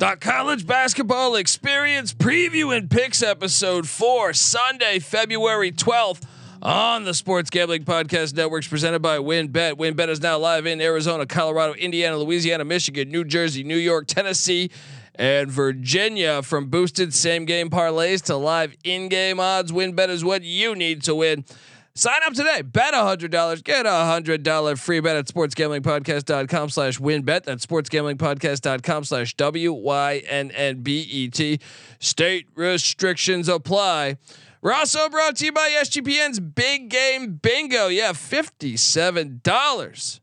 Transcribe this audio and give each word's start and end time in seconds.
College 0.00 0.66
basketball 0.66 1.36
experience 1.36 2.14
preview 2.14 2.74
and 2.74 2.90
picks 2.90 3.22
episode 3.22 3.86
four, 3.86 4.32
Sunday, 4.32 4.98
February 4.98 5.70
12th 5.72 6.22
on 6.62 7.04
the 7.04 7.12
Sports 7.12 7.50
Gambling 7.50 7.84
Podcast 7.84 8.34
Networks 8.34 8.66
presented 8.66 9.02
by 9.02 9.18
WynnBET. 9.18 9.74
WynnBET 9.74 10.08
is 10.08 10.22
now 10.22 10.38
live 10.38 10.64
in 10.64 10.80
Arizona, 10.80 11.26
Colorado, 11.26 11.74
Indiana, 11.74 12.16
Louisiana, 12.16 12.64
Michigan, 12.64 13.10
New 13.10 13.24
Jersey, 13.24 13.62
New 13.62 13.76
York, 13.76 14.06
Tennessee, 14.06 14.70
and 15.16 15.50
Virginia. 15.50 16.42
From 16.42 16.70
boosted 16.70 17.12
same 17.12 17.44
game 17.44 17.68
parlays 17.68 18.22
to 18.22 18.36
live 18.36 18.74
in 18.82 19.10
game 19.10 19.38
odds, 19.38 19.70
WynnBET 19.70 20.08
is 20.08 20.24
what 20.24 20.42
you 20.42 20.74
need 20.74 21.02
to 21.02 21.14
win. 21.14 21.44
Sign 21.94 22.20
up 22.24 22.34
today. 22.34 22.62
Bet 22.62 22.94
$100. 22.94 23.64
Get 23.64 23.84
a 23.84 23.88
$100 23.88 24.78
free 24.78 25.00
bet 25.00 25.16
at 25.16 25.26
sportsgamblingpodcast.com 25.26 26.70
slash 26.70 26.98
wynnbet. 26.98 27.42
That's 27.44 27.66
sportsgamblingpodcast.com 27.66 29.04
slash 29.04 29.34
W-Y-N-N-B-E-T. 29.36 30.00
State 31.98 32.46
restrictions 32.54 33.48
apply. 33.48 34.18
We're 34.62 34.74
also 34.74 35.08
brought 35.08 35.36
to 35.36 35.46
you 35.46 35.52
by 35.52 35.70
SGPN's 35.82 36.38
Big 36.38 36.90
Game 36.90 37.36
Bingo. 37.36 37.88
Yeah, 37.88 38.12
$57 38.12 40.20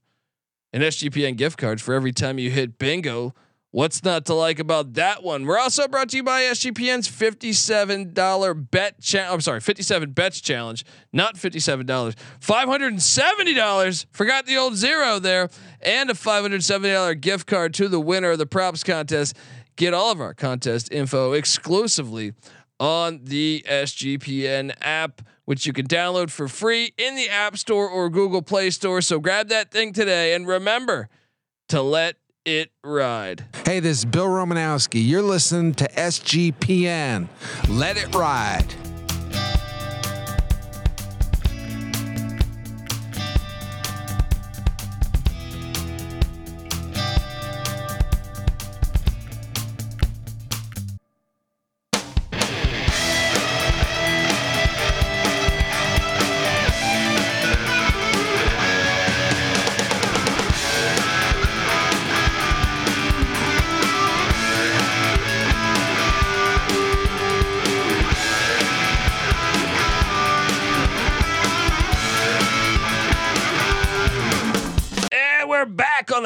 in 0.74 0.82
SGPN 0.82 1.38
gift 1.38 1.58
cards 1.58 1.82
for 1.82 1.96
every 1.96 2.12
time 2.12 2.38
you 2.38 2.52
hit 2.52 2.78
bingo. 2.78 3.34
What's 3.78 4.04
not 4.04 4.26
to 4.26 4.34
like 4.34 4.58
about 4.58 4.94
that 4.94 5.22
one? 5.22 5.46
We're 5.46 5.60
also 5.60 5.88
brought 5.88 6.10
to 6.10 6.18
you 6.18 6.24
by 6.24 6.42
SGPN's 6.42 7.08
$57 7.08 8.72
bet 8.72 9.00
challenge. 9.00 9.34
I'm 9.36 9.42
sorry, 9.42 9.60
57 9.60 10.14
bets 10.14 10.42
challenge, 10.42 10.84
not 11.14 11.36
$57. 11.36 12.16
$570. 12.42 14.06
Forgot 14.10 14.48
the 14.48 14.58
old 14.58 14.76
zero 14.76 15.20
there. 15.20 15.50
And 15.80 16.10
a 16.10 16.16
$570 16.16 17.22
gift 17.22 17.46
card 17.46 17.76
to 17.76 17.88
the 17.88 18.00
winner 18.00 18.32
of 18.32 18.40
the 18.40 18.48
props 18.48 18.84
contest. 18.84 19.38
Get 19.76 19.94
all 19.94 20.12
of 20.12 20.20
our 20.20 20.34
contest 20.34 20.92
info 20.92 21.34
exclusively 21.34 22.34
on 22.80 23.20
the 23.26 23.64
SGPN 23.70 24.74
app, 24.82 25.22
which 25.46 25.68
you 25.68 25.74
can 25.74 25.86
download 25.86 26.32
for 26.32 26.48
free 26.48 26.94
in 26.98 27.16
the 27.16 27.30
App 27.30 27.60
Store 27.60 27.88
or 27.88 28.10
Google 28.10 28.42
Play 28.42 28.72
Store. 28.72 29.02
So 29.02 29.20
grab 29.20 29.50
that 29.50 29.70
thing 29.70 29.94
today 29.94 30.34
and 30.34 30.48
remember 30.48 31.10
to 31.68 31.84
let 31.84 32.16
it 32.48 32.72
ride. 32.82 33.44
Hey, 33.66 33.82
this 33.82 34.00
is 34.00 34.06
Bill 34.06 34.28
Romanowski. 34.28 35.06
You're 35.06 35.22
listening 35.22 35.74
to 35.76 35.90
SGPN. 35.90 37.28
Let 37.68 37.98
it 37.98 38.16
ride. 38.16 38.74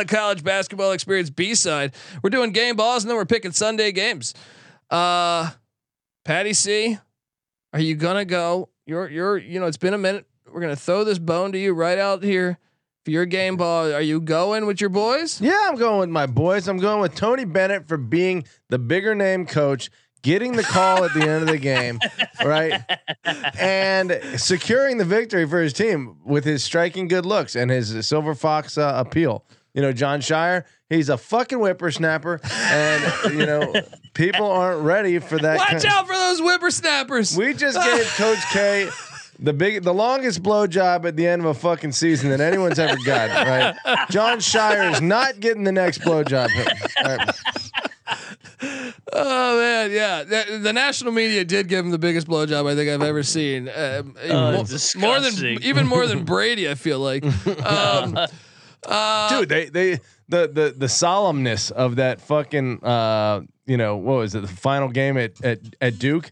The 0.01 0.15
college 0.15 0.43
basketball 0.43 0.91
experience 0.91 1.29
B 1.29 1.55
side. 1.55 1.93
We're 2.23 2.29
doing 2.29 2.51
game 2.51 2.75
balls 2.75 3.03
and 3.03 3.09
then 3.09 3.17
we're 3.17 3.25
picking 3.25 3.51
Sunday 3.51 3.91
games. 3.91 4.33
Uh 4.89 5.51
Patty 6.25 6.53
C, 6.53 6.97
are 7.73 7.79
you 7.79 7.95
gonna 7.95 8.25
go? 8.25 8.69
You're 8.85 9.09
you're 9.09 9.37
you 9.37 9.59
know, 9.59 9.67
it's 9.67 9.77
been 9.77 9.93
a 9.93 9.97
minute. 9.97 10.25
We're 10.51 10.61
gonna 10.61 10.75
throw 10.75 11.03
this 11.03 11.19
bone 11.19 11.51
to 11.53 11.57
you 11.57 11.73
right 11.73 11.97
out 11.97 12.23
here 12.23 12.57
for 13.05 13.11
your 13.11 13.25
game 13.25 13.57
ball. 13.57 13.91
Are 13.93 14.01
you 14.01 14.19
going 14.21 14.65
with 14.65 14.81
your 14.81 14.89
boys? 14.89 15.41
Yeah, 15.41 15.59
I'm 15.67 15.75
going 15.75 15.99
with 15.99 16.09
my 16.09 16.25
boys. 16.25 16.67
I'm 16.67 16.77
going 16.77 17.01
with 17.01 17.15
Tony 17.15 17.45
Bennett 17.45 17.87
for 17.87 17.97
being 17.97 18.43
the 18.69 18.77
bigger 18.77 19.15
name 19.15 19.45
coach, 19.45 19.89
getting 20.21 20.53
the 20.55 20.63
call 20.63 21.03
at 21.03 21.13
the 21.13 21.21
end 21.21 21.41
of 21.41 21.47
the 21.47 21.57
game, 21.57 21.99
right? 22.45 22.81
And 23.59 24.19
securing 24.37 24.97
the 24.97 25.05
victory 25.05 25.47
for 25.47 25.61
his 25.61 25.73
team 25.73 26.17
with 26.23 26.43
his 26.43 26.63
striking 26.63 27.07
good 27.07 27.25
looks 27.25 27.55
and 27.55 27.71
his 27.71 28.05
Silver 28.07 28.35
Fox 28.35 28.77
uh, 28.77 28.93
appeal. 28.95 29.45
You 29.73 29.81
know, 29.81 29.93
Jon 29.93 30.19
Scheyer, 30.19 30.65
he's 30.89 31.09
a 31.09 31.17
fucking 31.17 31.57
whippersnapper. 31.59 32.41
And, 32.51 33.33
you 33.39 33.45
know, 33.45 33.73
people 34.13 34.45
aren't 34.51 34.81
ready 34.83 35.19
for 35.19 35.37
that. 35.37 35.57
Watch 35.57 35.69
kind- 35.69 35.85
out 35.85 36.07
for 36.07 36.13
those 36.15 36.39
whippersnappers. 36.39 37.37
We 37.37 37.53
just 37.53 37.81
gave 37.81 38.05
Coach 38.17 38.39
K 38.51 38.89
the 39.39 39.53
big, 39.53 39.81
the 39.83 39.93
longest 39.93 40.43
blowjob 40.43 41.05
at 41.05 41.15
the 41.15 41.25
end 41.25 41.41
of 41.41 41.47
a 41.47 41.53
fucking 41.53 41.93
season 41.93 42.29
that 42.29 42.41
anyone's 42.41 42.77
ever 42.79 42.95
gotten. 43.05 43.35
Right? 43.47 43.75
Jon 44.11 44.37
Scheyer 44.39 44.91
is 44.93 45.01
not 45.01 45.39
getting 45.39 45.63
the 45.63 45.71
next 45.71 46.01
blowjob. 46.01 46.49
All 47.03 47.17
right. 47.17 47.29
Oh 49.13 49.57
man, 49.59 49.91
yeah. 49.91 50.23
The, 50.23 50.59
the 50.61 50.73
national 50.73 51.11
media 51.11 51.43
did 51.43 51.67
give 51.67 51.83
him 51.83 51.91
the 51.91 51.97
biggest 51.97 52.27
blowjob 52.27 52.69
I 52.69 52.75
think 52.75 52.89
I've 52.89 53.01
ever 53.01 53.23
seen. 53.23 53.67
Um, 53.69 54.15
Oh, 54.29 54.51
mo- 54.51 54.61
it's 54.61 54.95
more 54.95 55.15
than 55.19 55.31
disgusting. 55.31 55.63
even 55.63 55.87
more 55.87 56.05
than 56.07 56.23
Brady. 56.25 56.69
I 56.69 56.75
feel 56.75 56.99
like. 56.99 57.23
Um, 57.65 58.17
uh, 58.87 59.29
dude 59.29 59.49
they 59.49 59.65
they 59.69 59.91
the 60.29 60.47
the 60.47 60.73
the 60.77 60.87
solemnness 60.87 61.71
of 61.71 61.97
that 61.97 62.21
fucking 62.21 62.83
uh 62.83 63.41
you 63.65 63.77
know 63.77 63.95
what 63.97 64.17
was 64.17 64.33
it 64.35 64.41
the 64.41 64.47
final 64.47 64.89
game 64.89 65.17
at 65.17 65.39
at, 65.43 65.59
at 65.79 65.99
duke? 65.99 66.31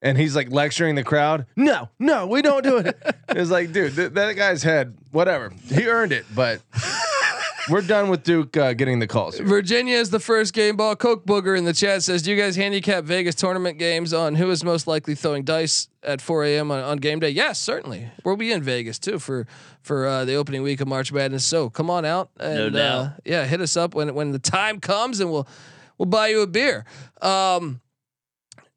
And 0.00 0.16
he's 0.16 0.36
like 0.36 0.52
lecturing 0.52 0.94
the 0.94 1.02
crowd. 1.02 1.46
No 1.56 1.88
no 1.98 2.26
we 2.26 2.40
don't 2.42 2.62
do 2.62 2.78
it. 2.78 2.96
It's 3.30 3.50
like 3.50 3.72
dude 3.72 3.94
th- 3.94 4.12
that 4.12 4.36
guy's 4.36 4.62
head 4.62 4.96
whatever. 5.12 5.52
He 5.66 5.86
earned 5.86 6.12
it 6.12 6.24
but 6.34 6.62
we're 7.70 7.82
done 7.82 8.08
with 8.08 8.22
duke 8.22 8.56
uh, 8.56 8.72
getting 8.72 8.98
the 8.98 9.06
calls 9.06 9.36
here. 9.38 9.46
Virginia 9.46 9.96
is 9.96 10.10
the 10.10 10.20
first 10.20 10.52
game 10.54 10.76
ball. 10.76 10.96
Coke 10.96 11.26
Booger 11.26 11.56
in 11.56 11.64
the 11.64 11.72
chat 11.72 12.02
says, 12.02 12.22
"Do 12.22 12.30
you 12.30 12.36
guys 12.36 12.56
handicap 12.56 13.04
Vegas 13.04 13.34
tournament 13.34 13.78
games 13.78 14.12
on 14.12 14.34
who 14.34 14.50
is 14.50 14.64
most 14.64 14.86
likely 14.86 15.14
throwing 15.14 15.44
dice 15.44 15.88
at 16.02 16.20
4 16.20 16.44
a.m. 16.44 16.70
on, 16.70 16.80
on 16.80 16.98
game 16.98 17.20
day?" 17.20 17.30
Yes, 17.30 17.58
certainly. 17.58 18.08
We'll 18.24 18.36
be 18.36 18.52
in 18.52 18.62
Vegas 18.62 18.98
too 18.98 19.18
for 19.18 19.46
for 19.82 20.06
uh, 20.06 20.24
the 20.24 20.34
opening 20.34 20.62
week 20.62 20.80
of 20.80 20.88
March 20.88 21.12
Madness. 21.12 21.44
So 21.44 21.70
come 21.70 21.90
on 21.90 22.04
out 22.04 22.30
and 22.38 22.72
doubt. 22.74 23.04
uh, 23.04 23.10
yeah, 23.24 23.44
hit 23.44 23.60
us 23.60 23.76
up 23.76 23.94
when 23.94 24.14
when 24.14 24.32
the 24.32 24.38
time 24.38 24.80
comes, 24.80 25.20
and 25.20 25.30
we'll 25.30 25.48
we'll 25.98 26.06
buy 26.06 26.28
you 26.28 26.40
a 26.42 26.46
beer. 26.46 26.84
Um, 27.22 27.80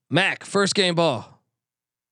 Mac, 0.09 0.44
first 0.44 0.75
game 0.75 0.96
ball. 0.96 1.41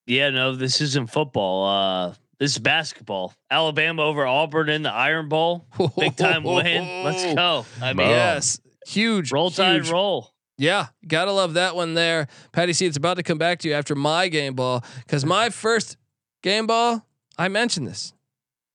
Yeah, 0.05 0.29
no, 0.29 0.55
this 0.55 0.81
isn't 0.81 1.11
football. 1.11 1.67
Uh, 1.67 2.13
this 2.39 2.53
is 2.53 2.59
basketball. 2.59 3.33
Alabama 3.51 4.03
over 4.03 4.25
Auburn 4.25 4.69
in 4.69 4.83
the 4.83 4.91
Iron 4.91 5.27
Bowl. 5.29 5.65
Big 5.97 6.15
time 6.15 6.43
win. 6.43 7.03
Let's 7.03 7.33
go. 7.35 7.65
I 7.81 7.93
mean, 7.93 8.07
Yes, 8.09 8.59
huge. 8.87 9.31
roll 9.31 9.51
tide, 9.51 9.75
huge. 9.81 9.91
roll. 9.91 10.31
Yeah, 10.57 10.87
gotta 11.07 11.31
love 11.31 11.53
that 11.53 11.75
one 11.75 11.93
there. 11.93 12.27
Patty 12.51 12.73
C, 12.73 12.85
it's 12.85 12.97
about 12.97 13.15
to 13.15 13.23
come 13.23 13.37
back 13.37 13.59
to 13.59 13.67
you 13.69 13.73
after 13.73 13.95
my 13.95 14.27
game 14.27 14.55
ball 14.55 14.83
because 15.05 15.25
my 15.25 15.49
first 15.49 15.95
game 16.43 16.67
ball, 16.67 17.05
I 17.37 17.47
mentioned 17.47 17.87
this. 17.87 18.13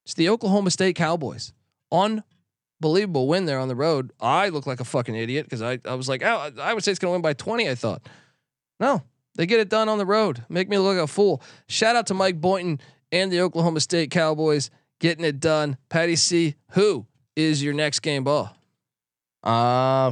It's 0.06 0.14
the 0.14 0.28
Oklahoma 0.30 0.70
State 0.70 0.96
Cowboys. 0.96 1.52
Unbelievable 2.80 3.28
win 3.28 3.44
there 3.46 3.58
on 3.58 3.68
the 3.68 3.74
road. 3.74 4.12
I 4.20 4.48
look 4.50 4.66
like 4.66 4.80
a 4.80 4.84
fucking 4.84 5.14
idiot 5.14 5.46
because 5.46 5.62
I, 5.62 5.78
I 5.84 5.94
was 5.94 6.08
like, 6.08 6.22
oh, 6.22 6.50
I 6.60 6.74
would 6.74 6.84
say 6.84 6.90
it's 6.90 6.98
gonna 6.98 7.12
win 7.12 7.22
by 7.22 7.32
20, 7.34 7.68
I 7.68 7.74
thought. 7.74 8.02
No, 8.80 9.02
they 9.36 9.46
get 9.46 9.60
it 9.60 9.68
done 9.68 9.88
on 9.88 9.98
the 9.98 10.06
road. 10.06 10.44
Make 10.48 10.68
me 10.68 10.78
look 10.78 10.96
like 10.96 11.04
a 11.04 11.06
fool. 11.06 11.42
Shout 11.68 11.96
out 11.96 12.06
to 12.08 12.14
Mike 12.14 12.40
Boynton 12.40 12.80
and 13.14 13.30
the 13.32 13.40
Oklahoma 13.40 13.80
State 13.80 14.10
Cowboys 14.10 14.70
getting 14.98 15.24
it 15.24 15.38
done. 15.40 15.76
Patty 15.88 16.16
C, 16.16 16.56
who 16.72 17.06
is 17.36 17.62
your 17.62 17.72
next 17.74 18.00
game 18.00 18.24
ball? 18.24 18.54
uh 19.42 20.10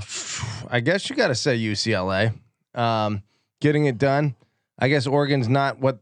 i 0.69 0.79
guess 0.85 1.09
you 1.09 1.17
gotta 1.17 1.35
say 1.35 1.59
ucla 1.59 2.35
um 2.75 3.23
getting 3.63 3.87
it 3.87 3.97
done 3.97 4.35
i 4.79 4.89
guess 4.89 5.07
oregon's 5.07 5.49
not 5.49 5.79
what 5.79 6.01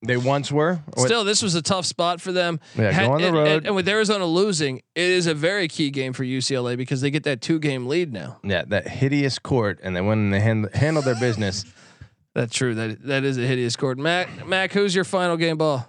they 0.00 0.16
once 0.16 0.52
were 0.52 0.78
Still, 0.96 1.24
this 1.24 1.42
was 1.42 1.56
a 1.56 1.62
tough 1.62 1.84
spot 1.84 2.20
for 2.20 2.30
them. 2.30 2.60
Yeah, 2.76 2.92
Had- 2.92 3.06
go 3.06 3.12
on 3.14 3.20
the 3.20 3.26
and, 3.26 3.36
road. 3.36 3.48
and- 3.48 3.66
and 3.66 3.74
with 3.74 3.88
Arizona 3.88 4.26
losing, 4.26 4.76
it 4.94 5.10
is 5.10 5.26
a 5.26 5.34
very 5.34 5.66
key 5.66 5.90
game 5.90 6.12
for 6.12 6.22
UCLA 6.22 6.76
because 6.76 7.00
they 7.00 7.10
get 7.10 7.24
that 7.24 7.40
two 7.40 7.58
game 7.58 7.88
lead 7.88 8.12
now. 8.12 8.38
Yeah, 8.44 8.62
that 8.68 8.86
hideous 8.86 9.40
court, 9.40 9.80
and 9.82 9.96
they 9.96 10.00
went 10.00 10.18
and 10.20 10.32
they 10.32 10.38
hand, 10.38 10.68
handle 10.72 11.02
their 11.02 11.16
business, 11.18 11.64
That's 12.36 12.54
true. 12.54 12.76
That 12.76 13.02
that 13.08 13.24
is 13.24 13.38
a 13.38 13.40
hideous 13.40 13.74
court. 13.74 13.98
Mac, 13.98 14.46
Mac, 14.46 14.70
who's 14.72 14.94
your 14.94 15.02
final 15.02 15.36
game 15.36 15.56
ball? 15.56 15.88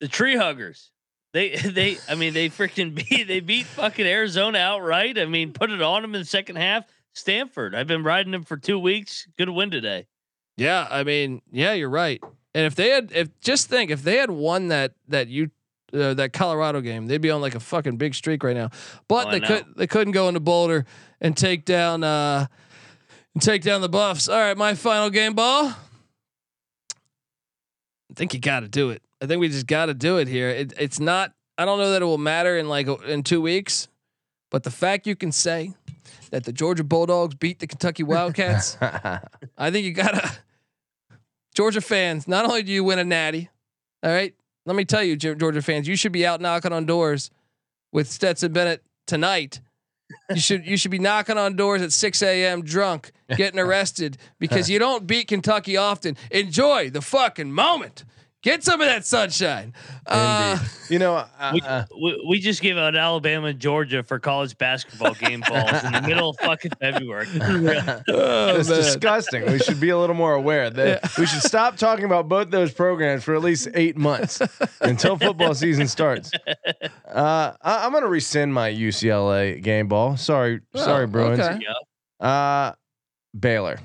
The 0.00 0.08
tree 0.08 0.36
huggers. 0.36 0.90
They 1.32 1.50
they 1.56 1.98
I 2.08 2.14
mean 2.14 2.34
they 2.34 2.48
freaking 2.48 2.94
beat 3.08 3.28
they 3.28 3.40
beat 3.40 3.66
fucking 3.66 4.06
Arizona 4.06 4.58
outright. 4.58 5.18
I 5.18 5.26
mean 5.26 5.52
put 5.52 5.70
it 5.70 5.82
on 5.82 6.02
them 6.02 6.14
in 6.14 6.20
the 6.20 6.26
second 6.26 6.56
half. 6.56 6.84
Stanford. 7.14 7.74
I've 7.74 7.86
been 7.86 8.04
riding 8.04 8.32
them 8.32 8.44
for 8.44 8.56
two 8.56 8.78
weeks. 8.78 9.26
Good 9.36 9.48
win 9.50 9.70
today. 9.70 10.06
Yeah, 10.56 10.86
I 10.90 11.04
mean, 11.04 11.40
yeah, 11.50 11.72
you're 11.72 11.90
right. 11.90 12.22
And 12.54 12.66
if 12.66 12.74
they 12.74 12.90
had, 12.90 13.12
if 13.14 13.28
just 13.40 13.68
think, 13.68 13.90
if 13.90 14.02
they 14.02 14.16
had 14.16 14.30
won 14.30 14.68
that 14.68 14.92
that 15.08 15.28
you 15.28 15.50
uh, 15.92 16.14
that 16.14 16.32
Colorado 16.32 16.80
game, 16.80 17.06
they'd 17.06 17.18
be 17.20 17.30
on 17.30 17.40
like 17.40 17.54
a 17.54 17.60
fucking 17.60 17.96
big 17.96 18.14
streak 18.14 18.44
right 18.44 18.56
now. 18.56 18.70
But 19.08 19.28
Oh, 19.28 19.30
they 19.30 19.40
could 19.40 19.64
they 19.76 19.86
couldn't 19.86 20.12
go 20.12 20.28
into 20.28 20.40
Boulder 20.40 20.84
and 21.20 21.36
take 21.36 21.64
down 21.64 22.04
uh 22.04 22.46
and 23.34 23.42
take 23.42 23.62
down 23.62 23.80
the 23.80 23.88
Buffs. 23.88 24.28
All 24.28 24.38
right, 24.38 24.56
my 24.56 24.74
final 24.74 25.10
game 25.10 25.34
ball. 25.34 25.72
I 28.10 28.14
think 28.14 28.34
you 28.34 28.40
got 28.40 28.60
to 28.60 28.68
do 28.68 28.90
it. 28.90 29.02
I 29.20 29.26
think 29.26 29.40
we 29.40 29.48
just 29.48 29.66
got 29.66 29.86
to 29.86 29.94
do 29.94 30.18
it 30.18 30.28
here. 30.28 30.48
It, 30.48 30.72
it's 30.78 30.98
not. 30.98 31.32
I 31.58 31.64
don't 31.64 31.78
know 31.78 31.90
that 31.90 32.02
it 32.02 32.06
will 32.06 32.18
matter 32.18 32.56
in 32.56 32.68
like 32.68 32.88
in 33.06 33.22
two 33.22 33.40
weeks, 33.40 33.88
but 34.50 34.62
the 34.62 34.70
fact 34.70 35.06
you 35.06 35.14
can 35.14 35.30
say 35.30 35.74
that 36.30 36.44
the 36.44 36.52
Georgia 36.52 36.84
Bulldogs 36.84 37.34
beat 37.34 37.58
the 37.58 37.66
Kentucky 37.66 38.02
Wildcats, 38.02 38.78
I 39.58 39.70
think 39.70 39.84
you 39.84 39.92
gotta. 39.92 40.38
Georgia 41.54 41.80
fans, 41.80 42.26
not 42.28 42.44
only 42.44 42.62
do 42.62 42.72
you 42.72 42.84
win 42.84 42.98
a 42.98 43.04
natty, 43.04 43.50
all 44.02 44.10
right. 44.10 44.34
Let 44.66 44.76
me 44.76 44.84
tell 44.84 45.02
you, 45.02 45.16
Georgia 45.16 45.62
fans, 45.62 45.88
you 45.88 45.96
should 45.96 46.12
be 46.12 46.24
out 46.24 46.40
knocking 46.40 46.72
on 46.72 46.84
doors 46.86 47.30
with 47.92 48.08
Stetson 48.08 48.52
Bennett 48.52 48.84
tonight. 49.06 49.60
You 50.28 50.40
should 50.40 50.66
you 50.66 50.76
should 50.76 50.90
be 50.90 50.98
knocking 50.98 51.38
on 51.38 51.56
doors 51.56 51.82
at 51.82 51.92
6 51.92 52.22
a.m. 52.22 52.62
drunk, 52.62 53.12
getting 53.36 53.60
arrested 53.60 54.16
because 54.38 54.68
you 54.70 54.78
don't 54.78 55.06
beat 55.06 55.28
Kentucky 55.28 55.76
often. 55.76 56.16
Enjoy 56.30 56.90
the 56.90 57.00
fucking 57.00 57.52
moment. 57.52 58.04
Get 58.42 58.64
some 58.64 58.80
of 58.80 58.86
that 58.86 59.04
sunshine. 59.04 59.74
Uh, 60.06 60.58
you 60.88 60.98
know, 60.98 61.14
uh, 61.38 61.50
We, 61.52 61.60
uh, 61.60 61.84
we, 62.02 62.24
we 62.30 62.38
just 62.40 62.62
gave 62.62 62.78
out 62.78 62.96
Alabama 62.96 63.48
and 63.48 63.58
Georgia 63.60 64.02
for 64.02 64.18
college 64.18 64.56
basketball 64.56 65.12
game 65.12 65.42
balls 65.46 65.84
in 65.84 65.92
the 65.92 66.00
middle 66.06 66.30
of 66.30 66.36
fucking 66.40 66.70
February. 66.80 67.26
oh, 67.42 68.56
it's 68.56 68.70
man. 68.70 68.78
disgusting. 68.78 69.44
We 69.44 69.58
should 69.58 69.78
be 69.78 69.90
a 69.90 69.98
little 69.98 70.16
more 70.16 70.32
aware 70.32 70.70
that 70.70 71.18
we 71.18 71.26
should 71.26 71.42
stop 71.42 71.76
talking 71.76 72.06
about 72.06 72.28
both 72.30 72.50
those 72.50 72.72
programs 72.72 73.24
for 73.24 73.34
at 73.34 73.42
least 73.42 73.68
eight 73.74 73.98
months 73.98 74.40
until 74.80 75.18
football 75.18 75.54
season 75.54 75.86
starts. 75.86 76.30
Uh, 77.06 77.52
I, 77.60 77.84
I'm 77.84 77.90
going 77.92 78.04
to 78.04 78.08
rescind 78.08 78.54
my 78.54 78.70
UCLA 78.72 79.62
game 79.62 79.86
ball. 79.88 80.16
Sorry, 80.16 80.60
Oh, 80.74 80.82
sorry, 80.82 81.06
Bruins. 81.06 81.40
okay. 81.40 81.58
Uh, 82.18 82.72
Baylor 83.38 83.78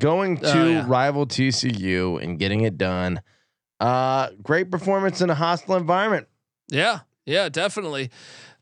going 0.00 0.38
to 0.38 0.60
Oh, 0.60 0.66
yeah. 0.68 0.84
rival 0.88 1.24
TCU 1.26 2.20
and 2.20 2.36
getting 2.38 2.62
it 2.62 2.76
done. 2.76 3.20
Uh, 3.82 4.30
great 4.44 4.70
performance 4.70 5.20
in 5.20 5.28
a 5.28 5.34
hostile 5.34 5.74
environment. 5.74 6.28
Yeah, 6.68 7.00
yeah, 7.26 7.48
definitely. 7.48 8.12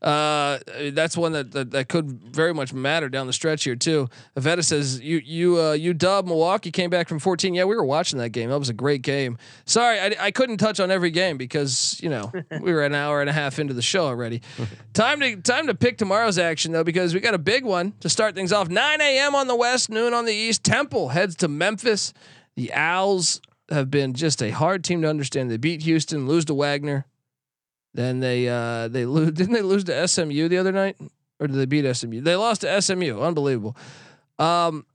Uh, 0.01 0.57
that's 0.93 1.15
one 1.15 1.31
that, 1.33 1.51
that 1.51 1.69
that 1.69 1.87
could 1.87 2.09
very 2.09 2.55
much 2.55 2.73
matter 2.73 3.07
down 3.07 3.27
the 3.27 3.33
stretch 3.33 3.63
here 3.65 3.75
too. 3.75 4.09
Avetta 4.35 4.63
says 4.63 4.99
you 4.99 5.21
you 5.23 5.61
uh, 5.61 5.73
you 5.73 5.93
dub 5.93 6.25
Milwaukee 6.25 6.71
came 6.71 6.89
back 6.89 7.07
from 7.07 7.19
14. 7.19 7.53
Yeah, 7.53 7.65
we 7.65 7.75
were 7.75 7.85
watching 7.85 8.17
that 8.17 8.29
game. 8.31 8.49
That 8.49 8.57
was 8.57 8.69
a 8.69 8.73
great 8.73 9.03
game. 9.03 9.37
Sorry, 9.65 9.99
I, 9.99 10.15
I 10.19 10.31
couldn't 10.31 10.57
touch 10.57 10.79
on 10.79 10.89
every 10.89 11.11
game 11.11 11.37
because 11.37 11.99
you 12.01 12.09
know 12.09 12.31
we 12.59 12.73
were 12.73 12.83
an 12.83 12.95
hour 12.95 13.21
and 13.21 13.29
a 13.29 13.33
half 13.33 13.59
into 13.59 13.75
the 13.75 13.83
show 13.83 14.05
already. 14.05 14.41
time 14.93 15.19
to 15.19 15.35
time 15.35 15.67
to 15.67 15.75
pick 15.75 15.99
tomorrow's 15.99 16.39
action 16.39 16.71
though 16.71 16.83
because 16.83 17.13
we 17.13 17.19
got 17.19 17.35
a 17.35 17.39
big 17.39 17.63
one 17.63 17.93
to 17.99 18.09
start 18.09 18.33
things 18.33 18.51
off. 18.51 18.69
9 18.69 19.01
a.m. 19.01 19.35
on 19.35 19.45
the 19.45 19.55
west, 19.55 19.91
noon 19.91 20.15
on 20.15 20.25
the 20.25 20.33
east. 20.33 20.63
Temple 20.63 21.09
heads 21.09 21.35
to 21.35 21.47
Memphis. 21.47 22.11
The 22.55 22.73
Owls 22.73 23.39
have 23.71 23.89
been 23.89 24.13
just 24.13 24.41
a 24.43 24.51
hard 24.51 24.83
team 24.83 25.01
to 25.01 25.09
understand. 25.09 25.49
They 25.49 25.57
beat 25.57 25.81
Houston, 25.83 26.27
lose 26.27 26.45
to 26.45 26.53
Wagner. 26.53 27.05
Then 27.93 28.19
they 28.19 28.47
uh 28.47 28.87
they 28.87 29.05
lose 29.05 29.31
didn't 29.33 29.53
they 29.53 29.61
lose 29.61 29.83
to 29.85 30.07
SMU 30.07 30.47
the 30.47 30.57
other 30.57 30.71
night? 30.71 30.97
Or 31.39 31.47
did 31.47 31.55
they 31.55 31.65
beat 31.65 31.91
SMU? 31.91 32.21
They 32.21 32.35
lost 32.35 32.61
to 32.61 32.81
SMU. 32.81 33.21
Unbelievable. 33.21 33.75
Um 34.39 34.85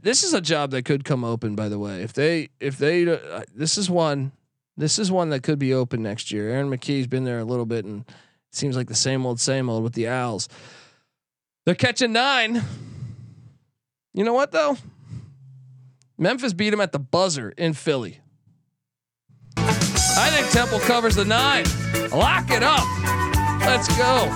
this 0.00 0.22
is 0.22 0.32
a 0.32 0.40
job 0.40 0.70
that 0.70 0.84
could 0.84 1.04
come 1.04 1.24
open 1.24 1.54
by 1.54 1.68
the 1.68 1.78
way. 1.78 2.02
If 2.02 2.12
they 2.12 2.50
if 2.60 2.78
they 2.78 3.08
uh, 3.08 3.42
this 3.54 3.78
is 3.78 3.90
one 3.90 4.32
this 4.76 4.98
is 4.98 5.10
one 5.10 5.30
that 5.30 5.42
could 5.42 5.58
be 5.58 5.72
open 5.74 6.02
next 6.02 6.32
year. 6.32 6.50
Aaron 6.50 6.70
McKie's 6.70 7.06
been 7.06 7.24
there 7.24 7.38
a 7.38 7.44
little 7.44 7.66
bit 7.66 7.84
and 7.84 8.00
it 8.08 8.54
seems 8.54 8.76
like 8.76 8.88
the 8.88 8.94
same 8.94 9.26
old 9.26 9.40
same 9.40 9.68
old 9.68 9.82
with 9.82 9.94
the 9.94 10.08
Owls. 10.08 10.48
They're 11.64 11.74
catching 11.74 12.12
9. 12.12 12.62
You 14.12 14.24
know 14.24 14.34
what 14.34 14.52
though? 14.52 14.76
Memphis 16.18 16.52
beat 16.52 16.70
them 16.70 16.80
at 16.80 16.92
the 16.92 16.98
buzzer 16.98 17.50
in 17.50 17.72
Philly. 17.72 18.20
I 19.56 20.30
think 20.30 20.50
Temple 20.50 20.78
covers 20.80 21.16
the 21.16 21.24
nine. 21.24 21.64
Lock 22.12 22.50
it 22.50 22.62
up. 22.62 22.84
Let's 23.60 23.88
go. 23.96 24.28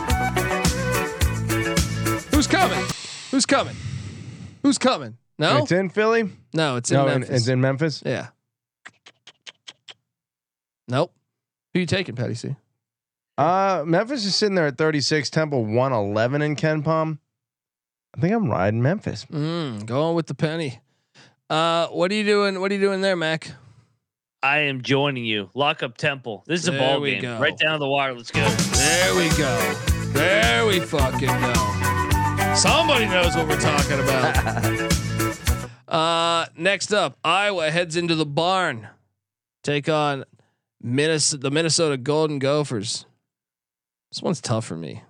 Who's 2.35 2.47
coming? 2.47 2.85
Who's 3.31 3.47
coming? 3.47 3.77
Who's 4.63 4.79
coming? 4.79 5.17
No, 5.39 5.59
It's 5.59 5.71
in 5.71 5.89
Philly. 5.89 6.31
no, 6.53 6.77
it's 6.77 6.91
in 6.91 6.97
no, 6.97 7.07
Memphis. 7.07 7.31
it's 7.31 7.49
in 7.49 7.61
Memphis. 7.61 8.03
yeah. 8.05 8.29
Nope. 10.89 11.13
Who 11.75 11.81
you 11.81 11.87
taking, 11.87 12.17
Patty 12.17 12.35
C? 12.35 12.57
Uh, 13.37 13.85
Memphis 13.87 14.25
is 14.25 14.35
sitting 14.35 14.57
there 14.57 14.67
at 14.67 14.79
36. 14.79 15.31
Temple 15.31 15.65
111 15.65 16.43
in 16.43 16.57
KenPom. 16.57 17.19
I 18.17 18.21
think 18.21 18.35
I'm 18.35 18.51
riding 18.51 18.83
Memphis. 18.83 19.27
Mm, 19.27 19.87
going 19.87 20.17
with 20.17 20.27
the 20.27 20.35
penny. 20.35 20.81
Uh, 21.51 21.87
what 21.89 22.11
are 22.11 22.15
you 22.15 22.25
doing? 22.25 22.61
What 22.61 22.71
are 22.71 22.75
you 22.75 22.81
doing 22.81 23.01
there, 23.01 23.17
Mac? 23.17 23.51
I 24.43 24.59
am 24.61 24.83
joining 24.83 25.25
you. 25.25 25.51
Lock 25.55 25.83
up 25.83 25.97
Temple. 25.97 26.45
This 26.47 26.63
is 26.63 26.69
a 26.69 26.73
ball 26.73 27.01
game. 27.01 27.23
go. 27.23 27.41
Right 27.41 27.57
down 27.57 27.81
the 27.81 27.89
wire. 27.89 28.15
Let's 28.15 28.31
go. 28.31 28.47
There 28.47 29.15
we 29.17 29.29
go. 29.31 29.75
There 30.13 30.67
we 30.67 30.81
fucking 30.81 31.29
go. 31.29 32.55
Somebody 32.55 33.07
knows 33.07 33.35
what 33.35 33.49
we're 33.49 33.61
talking 33.61 33.99
about. 33.99 35.69
uh, 35.89 36.47
next 36.57 36.93
up, 36.93 37.19
Iowa 37.25 37.71
heads 37.71 37.97
into 37.97 38.15
the 38.15 38.27
barn, 38.27 38.89
take 39.65 39.89
on 39.89 40.25
Minnesota, 40.81 41.43
the 41.43 41.51
Minnesota 41.51 41.97
Golden 41.97 42.39
Gophers. 42.39 43.07
This 44.13 44.23
one's 44.23 44.41
tough 44.41 44.67
for 44.67 44.77
me. 44.77 45.03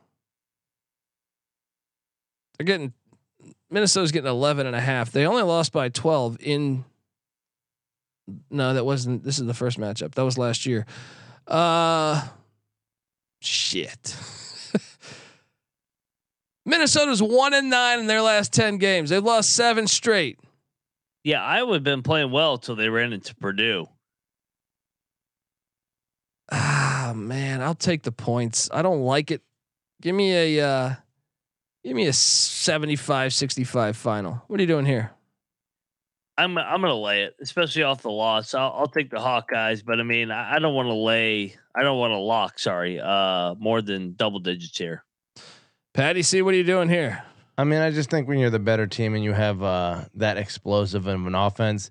They're 2.56 2.66
getting 2.66 2.92
Minnesota's 3.70 4.12
getting 4.12 4.30
11 4.30 4.66
and 4.66 4.74
a 4.74 4.80
half. 4.80 5.10
They 5.12 5.26
only 5.26 5.42
lost 5.42 5.72
by 5.72 5.88
12 5.88 6.38
in 6.40 6.84
No, 8.50 8.74
that 8.74 8.84
wasn't 8.84 9.24
this 9.24 9.38
is 9.38 9.46
the 9.46 9.54
first 9.54 9.78
matchup. 9.78 10.14
That 10.14 10.24
was 10.24 10.38
last 10.38 10.66
year. 10.66 10.86
Uh 11.46 12.26
shit. 13.40 14.16
Minnesota's 16.64 17.22
1 17.22 17.54
and 17.54 17.70
9 17.70 17.98
in 18.00 18.06
their 18.06 18.20
last 18.20 18.52
10 18.52 18.76
games. 18.76 19.08
They've 19.10 19.24
lost 19.24 19.54
7 19.54 19.86
straight. 19.86 20.38
Yeah, 21.24 21.42
Iowa 21.42 21.80
been 21.80 22.02
playing 22.02 22.30
well 22.30 22.54
until 22.54 22.76
they 22.76 22.88
ran 22.88 23.12
into 23.12 23.34
Purdue. 23.34 23.86
Ah, 26.50 27.12
man, 27.14 27.60
I'll 27.62 27.74
take 27.74 28.02
the 28.02 28.12
points. 28.12 28.68
I 28.72 28.82
don't 28.82 29.00
like 29.00 29.30
it. 29.30 29.42
Give 30.00 30.14
me 30.14 30.58
a 30.58 30.66
uh 30.66 30.94
give 31.88 31.96
me 31.96 32.06
a 32.06 32.10
75-65 32.12 33.94
final. 33.96 34.42
What 34.46 34.60
are 34.60 34.62
you 34.62 34.66
doing 34.66 34.86
here? 34.86 35.10
I'm 36.36 36.56
I'm 36.56 36.80
gonna 36.82 36.94
lay 36.94 37.24
it, 37.24 37.34
especially 37.40 37.82
off 37.82 38.02
the 38.02 38.10
loss. 38.12 38.54
I'll, 38.54 38.72
I'll 38.72 38.86
take 38.86 39.10
the 39.10 39.16
Hawkeyes, 39.16 39.84
but 39.84 39.98
I 39.98 40.04
mean, 40.04 40.30
I, 40.30 40.54
I 40.54 40.58
don't 40.60 40.72
want 40.74 40.86
to 40.86 40.94
lay. 40.94 41.56
I 41.74 41.82
don't 41.82 41.98
want 41.98 42.12
to 42.12 42.18
lock. 42.18 42.60
Sorry, 42.60 43.00
uh, 43.00 43.56
more 43.58 43.82
than 43.82 44.12
double 44.12 44.38
digits 44.38 44.78
here. 44.78 45.02
Patty 45.94 46.22
C, 46.22 46.40
what 46.42 46.54
are 46.54 46.56
you 46.56 46.62
doing 46.62 46.88
here? 46.88 47.24
I 47.56 47.64
mean, 47.64 47.80
I 47.80 47.90
just 47.90 48.08
think 48.08 48.28
when 48.28 48.38
you're 48.38 48.50
the 48.50 48.60
better 48.60 48.86
team 48.86 49.16
and 49.16 49.24
you 49.24 49.32
have 49.32 49.64
uh, 49.64 50.04
that 50.14 50.36
explosive 50.36 51.08
of 51.08 51.26
an 51.26 51.34
offense 51.34 51.90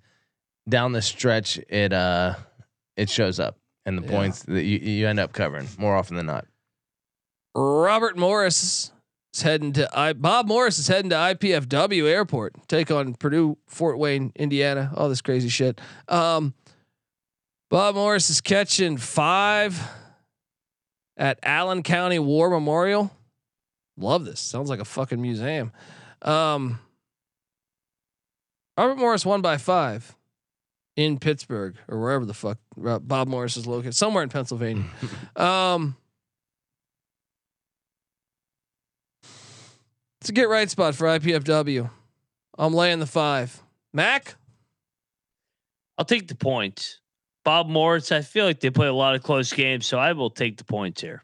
down 0.70 0.94
the 0.94 1.02
stretch, 1.02 1.58
it 1.68 1.92
uh, 1.92 2.36
it 2.96 3.10
shows 3.10 3.42
up 3.42 3.58
and 3.86 3.98
the 3.98 4.04
Yeah. 4.04 4.12
points 4.12 4.44
that 4.44 4.64
you, 4.64 4.78
you 4.78 5.08
end 5.10 5.20
up 5.20 5.34
covering 5.34 5.68
more 5.78 5.98
often 5.98 6.16
than 6.16 6.26
not. 6.26 6.46
Robert 7.54 8.18
Morris 8.18 8.94
is 9.38 9.44
heading 9.44 9.74
to 9.74 9.90
I 9.98 10.14
Bob 10.14 10.48
Morris 10.48 10.80
is 10.80 10.88
heading 10.88 11.10
to 11.12 11.16
IPFW 11.16 12.10
airport, 12.10 12.56
take 12.68 12.92
on 12.92 13.14
Purdue, 13.14 13.58
Fort 13.68 13.98
Wayne, 13.98 14.32
Indiana, 14.36 14.92
all 14.96 15.10
this 15.10 15.22
crazy 15.22 15.50
shit. 15.50 15.80
Um, 16.08 16.54
Bob 17.70 17.96
Morris 17.96 18.30
is 18.30 18.42
catching 18.42 18.98
five 18.98 19.80
at 21.16 21.40
Allen 21.44 21.84
County 21.84 22.20
War 22.20 22.50
Memorial. 22.50 23.12
Love 23.98 24.26
this. 24.26 24.40
Sounds 24.40 24.70
like 24.70 24.80
a 24.80 24.86
fucking 24.86 25.22
museum. 25.22 25.72
Um, 26.22 26.80
Robert 28.78 28.98
Morris 28.98 29.26
won 29.26 29.42
by 29.42 29.58
five 29.58 30.16
in 30.96 31.20
Pittsburgh 31.20 31.76
or 31.88 32.00
wherever 32.00 32.26
the 32.26 32.34
fuck 32.34 32.58
Bob 32.76 33.28
Morris 33.28 33.58
is 33.58 33.68
located, 33.68 33.96
somewhere 33.96 34.24
in 34.24 34.30
Pennsylvania. 34.30 34.86
um, 35.36 35.96
it's 40.28 40.32
a 40.32 40.34
get 40.34 40.50
right 40.50 40.70
spot 40.70 40.94
for 40.94 41.08
IPFW. 41.08 41.90
I'm 42.58 42.74
laying 42.74 43.00
the 43.00 43.06
five. 43.06 43.64
Mac, 43.94 44.36
I'll 45.98 46.04
take 46.04 46.28
the 46.28 46.36
points. 46.36 47.00
Bob 47.46 47.70
Morris. 47.70 48.12
I 48.12 48.20
feel 48.20 48.44
like 48.44 48.60
they 48.60 48.70
play 48.70 48.88
a 48.88 48.94
lot 48.94 49.16
of 49.16 49.24
close 49.24 49.54
games, 49.54 49.86
so 49.86 49.98
I 49.98 50.12
will 50.12 50.30
take 50.30 50.58
the 50.58 50.66
points 50.66 51.00
here. 51.00 51.24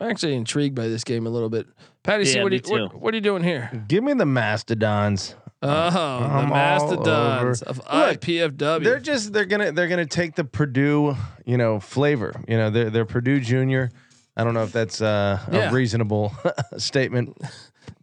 I'm 0.00 0.08
actually 0.08 0.36
intrigued 0.36 0.76
by 0.76 0.86
this 0.86 1.02
game 1.02 1.26
a 1.26 1.30
little 1.30 1.48
bit. 1.48 1.66
Patty, 2.04 2.26
see 2.26 2.36
Yeah, 2.36 2.44
what, 2.44 2.52
are 2.52 2.54
you, 2.54 2.62
what, 2.66 2.94
what 2.94 3.12
are 3.14 3.16
you 3.16 3.20
doing 3.22 3.42
here? 3.42 3.72
Give 3.88 4.04
me 4.04 4.12
the 4.12 4.24
Mastodons. 4.24 5.34
Oh, 5.60 5.68
the 5.90 5.98
I'm 5.98 6.44
all 6.44 6.44
Mastodons 6.44 7.62
of 7.62 7.78
Look, 7.78 7.86
IPFW. 8.20 8.84
They're 8.84 9.00
just 9.00 9.32
they're 9.32 9.46
gonna 9.46 9.72
they're 9.72 9.88
gonna 9.88 10.06
take 10.06 10.36
the 10.36 10.44
Purdue 10.44 11.16
you 11.44 11.56
know 11.56 11.80
flavor. 11.80 12.40
You 12.46 12.56
know 12.56 12.70
they're 12.70 12.90
they're 12.90 13.04
Purdue 13.04 13.40
Junior. 13.40 13.90
I 14.36 14.44
don't 14.44 14.54
know 14.54 14.62
if 14.62 14.70
that's 14.70 15.00
uh, 15.00 15.40
Yeah. 15.50 15.70
a 15.70 15.72
reasonable 15.72 16.32
statement. 16.76 17.36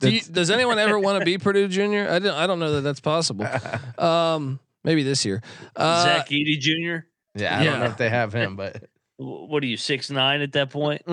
Do 0.02 0.10
you, 0.12 0.22
does 0.22 0.50
anyone 0.50 0.80
ever 0.80 1.00
want 1.00 1.20
to 1.20 1.26
be 1.26 1.38
Purdue 1.38 1.68
Junior? 1.68 2.10
I 2.10 2.20
don't. 2.20 2.36
I 2.36 2.48
don't 2.48 2.60
know 2.60 2.74
that 2.74 2.82
that's 2.82 3.00
possible. 3.00 3.48
Um, 3.98 4.60
maybe 4.84 5.04
this 5.04 5.24
year. 5.26 5.42
Uh, 5.76 6.04
Zach 6.04 6.30
Edey 6.30 6.60
Jr. 6.60 7.06
Yeah, 7.36 7.60
I 7.60 7.64
don't 7.64 7.80
know 7.80 7.86
if 7.86 7.98
they 7.98 8.10
have 8.10 8.34
him, 8.34 8.56
but 8.56 8.84
What 9.18 9.62
are 9.64 9.68
you 9.68 9.78
six 9.78 10.10
nine 10.10 10.42
at 10.42 10.52
that 10.54 10.72
point? 10.72 11.04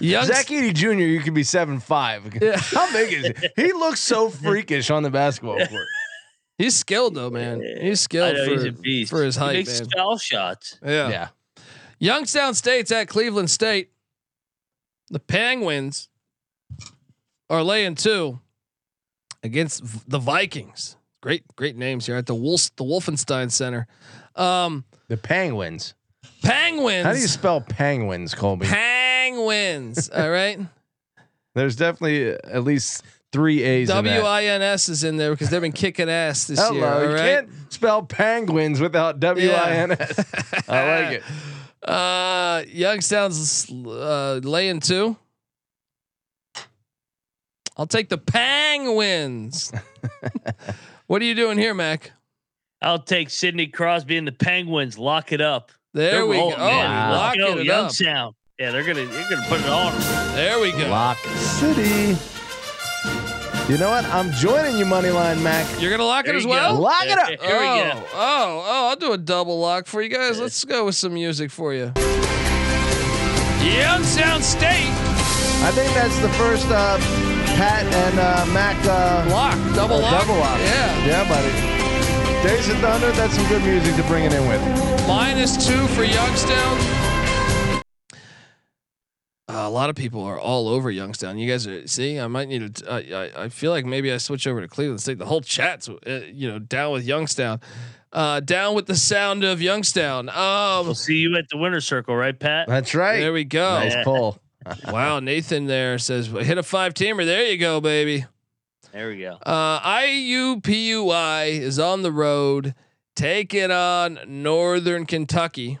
young 0.00 0.24
Zach 0.26 0.46
Edey 0.46 0.74
Jr. 0.74 0.92
You 0.92 1.20
could 1.20 1.34
be 1.34 1.42
seven 1.42 1.80
five. 1.80 2.34
Yeah. 2.42 2.56
How 2.58 2.92
big 2.92 3.12
is 3.12 3.26
he? 3.56 3.62
He 3.62 3.72
looks 3.72 4.00
so 4.00 4.28
freakish 4.30 4.90
on 4.90 5.02
the 5.02 5.10
basketball 5.10 5.64
court. 5.66 5.86
He's 6.58 6.76
skilled 6.76 7.14
though, 7.14 7.30
man. 7.30 7.62
He's 7.80 8.00
skilled 8.00 8.34
know 8.36 8.44
for, 8.44 8.50
he's 8.50 8.64
a 8.64 8.72
beast. 8.72 9.10
for 9.10 9.22
his 9.24 9.36
he 9.36 9.40
height, 9.40 9.52
makes 9.54 9.80
man. 9.80 9.88
foul 9.96 10.18
shots. 10.18 10.78
Yeah. 10.84 11.08
Yeah. 11.08 11.28
Youngstown 12.00 12.54
State's 12.54 12.92
at 12.92 13.08
Cleveland 13.08 13.50
State. 13.50 13.90
The 15.10 15.18
Penguins 15.20 16.08
are 17.50 17.62
laying 17.62 17.94
two 17.94 18.40
against 19.42 20.08
the 20.10 20.18
Vikings. 20.18 20.96
Great, 21.20 21.44
great 21.56 21.76
names 21.76 22.06
here 22.06 22.16
at 22.16 22.26
the 22.26 22.34
Wolf, 22.34 22.70
the 22.76 22.84
Wolfenstein 22.84 23.50
Center. 23.50 23.86
Um, 24.36 24.84
The 25.08 25.16
Penguins. 25.16 25.94
Penguins. 26.42 27.04
How 27.04 27.12
do 27.12 27.18
you 27.18 27.26
spell 27.26 27.60
penguins, 27.60 28.34
Colby? 28.34 28.66
Penguins. 28.66 30.08
all 30.14 30.30
right. 30.30 30.58
There's 31.54 31.74
definitely 31.74 32.30
at 32.30 32.62
least 32.62 33.02
three 33.32 33.62
A's 33.62 33.90
in 33.90 33.96
W. 33.96 34.20
I 34.20 34.44
N 34.44 34.62
S 34.62 34.88
is 34.88 35.02
in 35.02 35.16
there 35.16 35.32
because 35.32 35.50
they've 35.50 35.60
been 35.60 35.72
kicking 35.72 36.08
ass 36.08 36.46
this 36.46 36.60
Hello, 36.60 36.74
year. 36.74 36.86
All 36.86 37.02
you 37.02 37.08
right. 37.08 37.18
can't 37.18 37.48
spell 37.72 38.02
penguins 38.04 38.80
without 38.80 39.18
W 39.18 39.50
I 39.50 39.70
N 39.72 39.92
S. 39.92 40.18
I 40.68 41.00
like 41.02 41.22
it. 41.82 41.88
Uh, 41.88 42.62
Youngstown's 42.68 43.68
uh, 43.70 44.40
laying 44.42 44.78
two. 44.80 45.16
I'll 47.78 47.86
take 47.86 48.08
the 48.08 48.18
Penguins. 48.18 49.72
what 51.06 51.22
are 51.22 51.24
you 51.24 51.34
doing 51.36 51.58
here, 51.58 51.74
Mac? 51.74 52.10
I'll 52.82 52.98
take 52.98 53.30
Sidney 53.30 53.68
Crosby 53.68 54.16
and 54.16 54.26
the 54.26 54.32
Penguins. 54.32 54.98
Lock 54.98 55.32
it 55.32 55.40
up. 55.40 55.70
There 55.94 56.10
They're 56.12 56.26
we 56.26 56.36
go. 56.36 56.42
rolling, 56.42 56.56
Oh, 56.58 56.66
man. 56.66 57.10
Let's 57.12 57.36
go, 57.36 57.46
it 57.52 57.60
up. 57.60 57.64
Youngstown. 57.64 58.34
Yeah, 58.58 58.72
they're 58.72 58.82
gonna 58.84 59.06
they're 59.06 59.30
gonna 59.30 59.46
put 59.48 59.60
it 59.60 59.68
on. 59.68 59.96
There 60.34 60.58
we 60.60 60.72
go. 60.72 60.88
Lock 60.88 61.18
City. 61.18 62.16
You 63.72 63.78
know 63.78 63.90
what? 63.90 64.04
I'm 64.06 64.32
joining 64.32 64.76
you, 64.78 64.84
Moneyline 64.84 65.40
Mac. 65.42 65.80
You're 65.80 65.90
gonna 65.92 66.04
lock 66.04 66.24
There 66.24 66.34
it 66.34 66.38
as 66.38 66.46
well. 66.46 66.74
go. 66.74 66.82
Lock 66.82 67.04
it 67.04 67.18
up. 67.18 67.28
Here 67.28 67.38
oh, 67.42 67.74
we 67.74 67.90
go. 67.92 68.06
oh, 68.14 68.64
oh! 68.66 68.88
I'll 68.88 68.96
do 68.96 69.12
a 69.12 69.18
double 69.18 69.60
lock 69.60 69.86
for 69.86 70.02
you 70.02 70.08
guys. 70.08 70.40
Let's 70.40 70.64
go 70.64 70.86
with 70.86 70.96
some 70.96 71.14
music 71.14 71.50
for 71.52 71.72
you. 71.72 71.92
Youngstown 73.62 74.42
State 74.42 74.90
I 75.60 75.70
think 75.72 75.92
that's 75.94 76.18
the 76.20 76.28
first 76.30 76.66
uh, 76.70 76.96
Pat 77.58 77.84
and 77.92 78.18
uh, 78.20 78.46
Mac 78.54 78.76
uh, 78.84 79.26
lock, 79.30 79.56
double 79.74 79.96
uh, 79.96 80.00
lock, 80.02 80.20
double 80.20 80.38
lock. 80.38 80.60
Yeah, 80.60 81.06
Yeah, 81.06 81.28
buddy. 81.28 82.48
Days 82.48 82.68
of 82.68 82.76
Thunder, 82.78 83.10
that's 83.12 83.34
some 83.34 83.48
good 83.48 83.62
music 83.64 83.96
to 83.96 84.02
bring 84.04 84.22
it 84.24 84.32
in 84.32 84.46
with. 84.48 84.60
minus 85.08 85.66
two 85.66 85.88
for 85.88 86.04
Youngstown. 86.04 86.78
Uh, 89.48 89.66
a 89.66 89.70
lot 89.70 89.90
of 89.90 89.96
people 89.96 90.22
are 90.22 90.38
all 90.38 90.68
over 90.68 90.88
Youngstown. 90.88 91.36
You 91.36 91.50
guys 91.50 91.66
are 91.66 91.84
see. 91.88 92.20
I 92.20 92.28
might 92.28 92.46
need 92.48 92.76
to. 92.76 92.92
I 92.92 92.98
I, 92.98 93.44
I 93.44 93.48
feel 93.48 93.72
like 93.72 93.84
maybe 93.84 94.12
I 94.12 94.18
switch 94.18 94.46
over 94.46 94.60
to 94.60 94.68
Cleveland 94.68 95.00
State. 95.00 95.18
The 95.18 95.26
whole 95.26 95.40
chat's 95.40 95.88
uh, 95.88 96.20
you 96.32 96.48
know 96.48 96.60
down 96.60 96.92
with 96.92 97.04
Youngstown, 97.04 97.60
uh, 98.12 98.38
down 98.38 98.76
with 98.76 98.86
the 98.86 98.94
sound 98.94 99.42
of 99.42 99.60
Youngstown. 99.60 100.28
Um, 100.28 100.84
We'll 100.86 100.94
see 100.94 101.16
you 101.16 101.34
at 101.36 101.48
the 101.48 101.56
winner 101.56 101.80
circle, 101.80 102.14
right, 102.14 102.38
Pat? 102.38 102.68
That's 102.68 102.94
right. 102.94 103.18
there 103.18 103.32
we 103.32 103.42
go. 103.44 103.80
Nice 103.80 103.94
Yeah. 103.94 104.04
Wow, 104.88 105.20
Nathan 105.20 105.66
there 105.66 105.98
says 105.98 106.26
hit 106.26 106.58
a 106.58 106.62
five 106.62 106.94
teamer. 106.94 107.24
There 107.24 107.46
you 107.46 107.58
go, 107.58 107.80
baby. 107.80 108.24
There 108.92 109.08
we 109.08 109.20
go. 109.20 109.38
Uh, 109.44 109.80
IUPUI 109.80 111.50
is 111.50 111.78
on 111.78 112.02
the 112.02 112.12
road. 112.12 112.74
Take 113.14 113.52
it 113.52 113.70
on 113.70 114.18
Northern 114.26 115.04
Kentucky. 115.04 115.78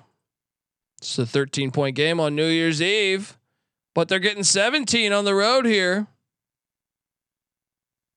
It's 0.98 1.18
a 1.18 1.26
13 1.26 1.70
point 1.70 1.96
game 1.96 2.20
on 2.20 2.34
New 2.34 2.46
Year's 2.46 2.82
Eve, 2.82 3.38
but 3.94 4.08
they're 4.08 4.18
getting 4.18 4.42
17 4.44 5.12
on 5.12 5.24
the 5.24 5.34
road 5.34 5.64
here. 5.64 6.06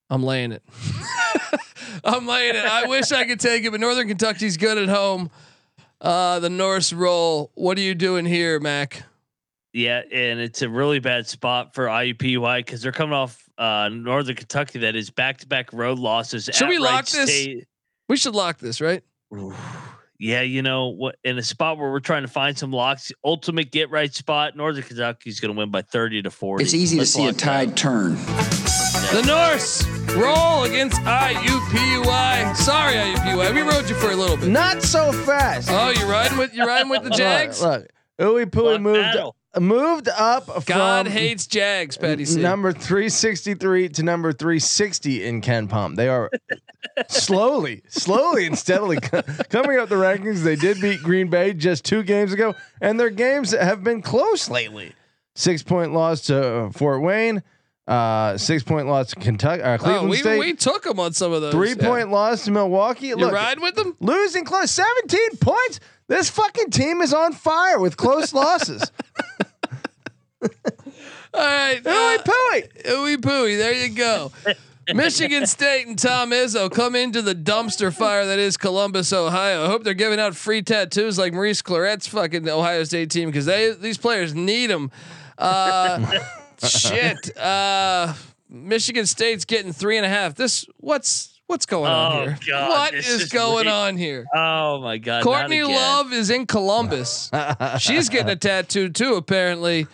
I'm 0.10 0.24
laying 0.24 0.52
it. 0.52 0.64
I'm 2.04 2.28
laying 2.28 2.56
it. 2.56 2.66
I 2.66 2.88
wish 2.88 3.12
I 3.12 3.26
could 3.26 3.40
take 3.40 3.64
it, 3.64 3.72
but 3.72 3.80
Northern 3.80 4.08
Kentucky's 4.08 4.58
good 4.58 4.78
at 4.78 4.90
home. 4.90 5.30
Uh, 6.02 6.40
the 6.40 6.50
Norse 6.50 6.92
roll. 6.92 7.52
What 7.54 7.78
are 7.78 7.82
you 7.82 7.96
doing 7.96 8.26
here, 8.26 8.60
Mac? 8.60 9.04
Yeah, 9.74 10.02
and 10.12 10.40
it's 10.40 10.62
a 10.62 10.70
really 10.70 11.00
bad 11.00 11.28
spot 11.28 11.74
for 11.74 11.86
IUPUI 11.86 12.60
because 12.60 12.82
they're 12.82 12.92
coming 12.92 13.14
off 13.14 13.42
uh, 13.58 13.90
Northern 13.90 14.36
Kentucky 14.36 14.80
that 14.80 14.96
is 14.98 15.10
back 15.10 15.38
to 15.40 15.48
back 15.48 15.72
road 15.72 15.98
losses. 15.98 16.46
Should 16.46 16.64
at 16.64 16.70
we 16.70 16.78
lock 16.78 16.92
Wright 16.94 17.06
this? 17.06 17.30
State. 17.30 17.68
We 18.10 18.18
should 18.18 18.36
lock 18.36 18.58
this, 18.60 18.82
right? 18.82 19.02
Yeah, 20.20 20.42
you 20.42 20.62
know 20.62 20.90
what? 20.90 21.16
In 21.24 21.38
a 21.38 21.42
spot 21.44 21.78
where 21.78 21.90
we're 21.90 22.02
trying 22.02 22.24
to 22.24 22.28
find 22.28 22.58
some 22.58 22.72
locks, 22.72 23.12
ultimate 23.24 23.72
get 23.72 23.90
right 23.90 24.14
spot. 24.14 24.58
Northern 24.58 24.84
Kentucky's 24.84 25.40
going 25.40 25.54
to 25.56 25.58
win 25.58 25.72
by 25.72 25.82
thirty 25.84 26.22
to 26.22 26.30
forty. 26.30 26.64
It's 26.66 26.74
easy 26.74 26.98
Let's 26.98 27.12
to 27.14 27.18
see 27.18 27.24
a 27.24 27.28
lock 27.28 27.36
that. 27.36 27.42
tide 27.42 27.78
turn. 27.78 28.16
The 28.16 29.24
Norse 29.26 29.88
roll 30.16 30.64
against 30.64 31.02
IUPUI. 31.02 32.56
Sorry, 32.56 32.94
IUPUI. 32.96 33.56
We 33.56 33.62
rode 33.62 33.90
you 33.90 33.96
for 33.96 34.12
a 34.12 34.16
little 34.16 34.38
bit. 34.38 34.50
Not 34.50 34.84
so 34.84 35.12
fast. 35.12 35.70
Oh, 35.72 35.90
you 35.90 36.06
riding 36.12 36.38
with 36.38 36.54
you 36.54 36.66
riding 36.66 36.90
with 36.90 37.04
the 37.04 37.10
Jags? 37.10 37.62
Look, 37.62 37.88
look. 38.20 38.28
Ooey 38.28 38.46
Pooey 38.46 38.74
Lock 38.74 38.82
moved 38.82 39.00
battle. 39.00 39.36
Moved 39.60 40.08
up 40.08 40.66
God 40.66 41.08
hates 41.08 41.46
Jags, 41.46 41.98
Patty 41.98 42.24
C. 42.24 42.40
number 42.42 42.72
363 42.72 43.90
to 43.90 44.04
number 44.04 44.32
360 44.32 45.26
in 45.26 45.42
KenPom. 45.42 45.98
They 45.98 46.08
are 46.08 46.30
slowly, 47.10 47.84
slowly 47.90 48.46
and 48.46 48.58
steadily 48.58 48.98
co- 49.02 49.24
coming 49.50 49.78
up 49.78 49.90
the 49.90 49.96
rankings. 49.96 50.44
They 50.44 50.56
did 50.56 50.80
beat 50.80 51.04
Green 51.04 51.30
Bay 51.30 51.54
just 51.54 51.84
two 51.84 52.02
games 52.04 52.32
ago, 52.32 52.56
and 52.80 52.98
their 52.98 53.10
games 53.10 53.52
have 53.52 53.84
been 53.84 54.02
close 54.02 54.50
lately. 54.50 54.94
Six 55.36 55.64
point 55.64 55.92
loss 55.94 56.22
to 56.28 56.42
uh, 56.66 56.70
Fort 56.72 57.02
Wayne, 57.02 57.44
uh, 57.88 58.38
six 58.38 58.64
point 58.64 58.88
loss 58.88 59.10
to 59.10 59.16
Kentucky, 59.18 59.62
uh, 59.64 59.78
Oh, 59.82 60.08
we 60.08 60.18
State, 60.18 60.40
we 60.40 60.54
took 60.54 60.84
them 60.84 60.98
on 61.00 61.12
some 61.12 61.34
of 61.34 61.42
those. 61.42 61.54
three 61.54 61.74
Yeah. 61.78 61.88
point 61.90 62.10
loss 62.10 62.46
to 62.46 62.52
Milwaukee. 62.52 63.08
You 63.08 63.16
Look, 63.18 63.34
ride 63.34 63.60
with 63.60 63.76
them? 63.76 63.98
losing 64.00 64.46
close, 64.46 64.72
17 64.72 65.38
points. 65.42 65.82
This 66.08 66.30
fucking 66.30 66.72
team 66.72 67.02
is 67.02 67.14
on 67.14 67.32
fire 67.34 67.80
with 67.80 67.96
close 67.98 68.34
losses. 68.34 68.84
All 70.44 71.40
right. 71.40 71.82
Ooey 71.84 72.18
Uh, 72.18 72.24
Pooey. 72.24 72.86
ooey 72.88 73.18
pooey. 73.18 73.58
There 73.58 73.74
you 73.74 73.96
go. 73.96 74.32
Michigan 74.94 75.46
State 75.46 75.88
and 75.88 75.98
Tom 75.98 76.32
Izzo 76.32 76.70
come 76.70 76.96
into 76.96 77.22
the 77.22 77.36
dumpster 77.36 77.94
fire 77.96 78.26
that 78.26 78.40
is 78.40 78.58
Columbus, 78.58 79.14
Ohio. 79.14 79.64
I 79.64 79.68
hope 79.68 79.84
they're 79.84 79.94
giving 79.94 80.20
out 80.20 80.36
free 80.36 80.62
tattoos 80.62 81.18
like 81.18 81.34
Maurice 81.34 81.62
Clarett's 81.62 82.08
fucking 82.08 82.50
Ohio 82.50 82.84
State 82.84 83.10
team 83.12 83.30
because 83.30 83.46
they 83.46 83.74
these 83.74 83.98
players 83.98 84.34
need 84.36 84.68
them. 84.70 84.92
Uh, 85.38 86.20
shit. 86.68 87.38
Uh, 87.38 88.14
Michigan 88.50 89.06
State's 89.06 89.46
getting 89.46 89.72
three 89.72 89.96
and 89.98 90.06
a 90.06 90.10
half. 90.10 90.36
This 90.36 90.66
what's 90.78 91.31
what's 91.52 91.66
going 91.68 91.92
on 91.92 92.12
Oh, 92.12 92.24
here? 92.24 92.38
God, 92.48 92.70
what 92.70 92.92
this 92.94 93.08
is 93.08 93.22
is 93.24 93.30
going 93.30 93.66
late. 93.68 93.72
on 93.72 93.98
here? 93.98 94.26
Oh 94.34 94.82
my 94.82 94.98
God! 94.98 95.22
Courtney. 95.24 95.62
Love 95.62 96.12
is 96.14 96.30
in 96.32 96.48
Columbus. 96.48 97.30
She's 97.80 98.10
getting 98.10 98.30
a 98.30 98.36
tattoo 98.36 98.90
too, 98.90 99.16
apparently, 99.16 99.86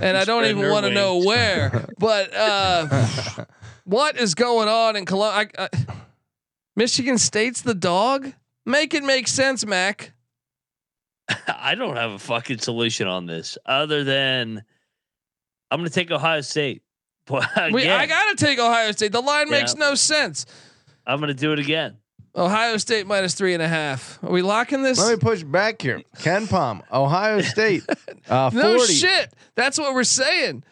and 0.00 0.16
I 0.16 0.24
don't 0.24 0.46
even 0.46 0.70
want 0.70 0.86
to 0.86 0.92
know 0.92 1.18
where. 1.18 1.86
But 1.98 2.34
uh, 2.34 3.44
what 3.84 4.16
is 4.16 4.34
going 4.34 4.68
on 4.68 4.96
in 4.96 5.04
Columbus? 5.04 5.52
Michigan 6.76 7.18
State's 7.18 7.60
the 7.60 7.74
dog. 7.74 8.32
Make 8.64 8.94
it 8.94 9.02
make 9.02 9.26
sense, 9.28 9.66
Mac. 9.66 10.12
I 11.48 11.74
don't 11.74 11.96
have 11.96 12.12
a 12.12 12.18
fucking 12.18 12.58
solution 12.58 13.06
on 13.08 13.26
this 13.26 13.58
other 13.66 14.04
than 14.04 14.62
I'm 15.70 15.80
going 15.80 15.88
to 15.88 15.94
take 15.94 16.10
Ohio 16.10 16.40
State. 16.40 16.82
But 17.26 17.72
We, 17.72 17.88
I 17.88 18.06
gotta 18.06 18.34
take 18.34 18.58
Ohio 18.58 18.90
State. 18.92 19.12
The 19.12 19.20
line 19.20 19.50
makes 19.50 19.76
no 19.76 19.94
sense. 19.94 20.46
I'm 21.10 21.18
going 21.18 21.28
to 21.28 21.34
do 21.34 21.52
it 21.52 21.58
again. 21.58 21.96
Ohio 22.36 22.76
State 22.76 23.06
minus 23.06 23.34
three 23.34 23.54
and 23.54 23.62
a 23.62 23.66
half. 23.66 24.22
Are 24.22 24.30
we 24.30 24.42
locking 24.42 24.82
this? 24.82 24.98
Let 24.98 25.10
me 25.10 25.16
push 25.18 25.42
back 25.42 25.82
here. 25.82 26.02
KenPom, 26.18 26.82
Ohio 26.92 27.40
State, 27.40 27.82
uh, 28.28 28.50
40. 28.50 28.56
no 28.56 28.78
shit. 28.84 29.32
That's 29.56 29.78
what 29.78 29.94
we're 29.94 30.04
saying. 30.04 30.62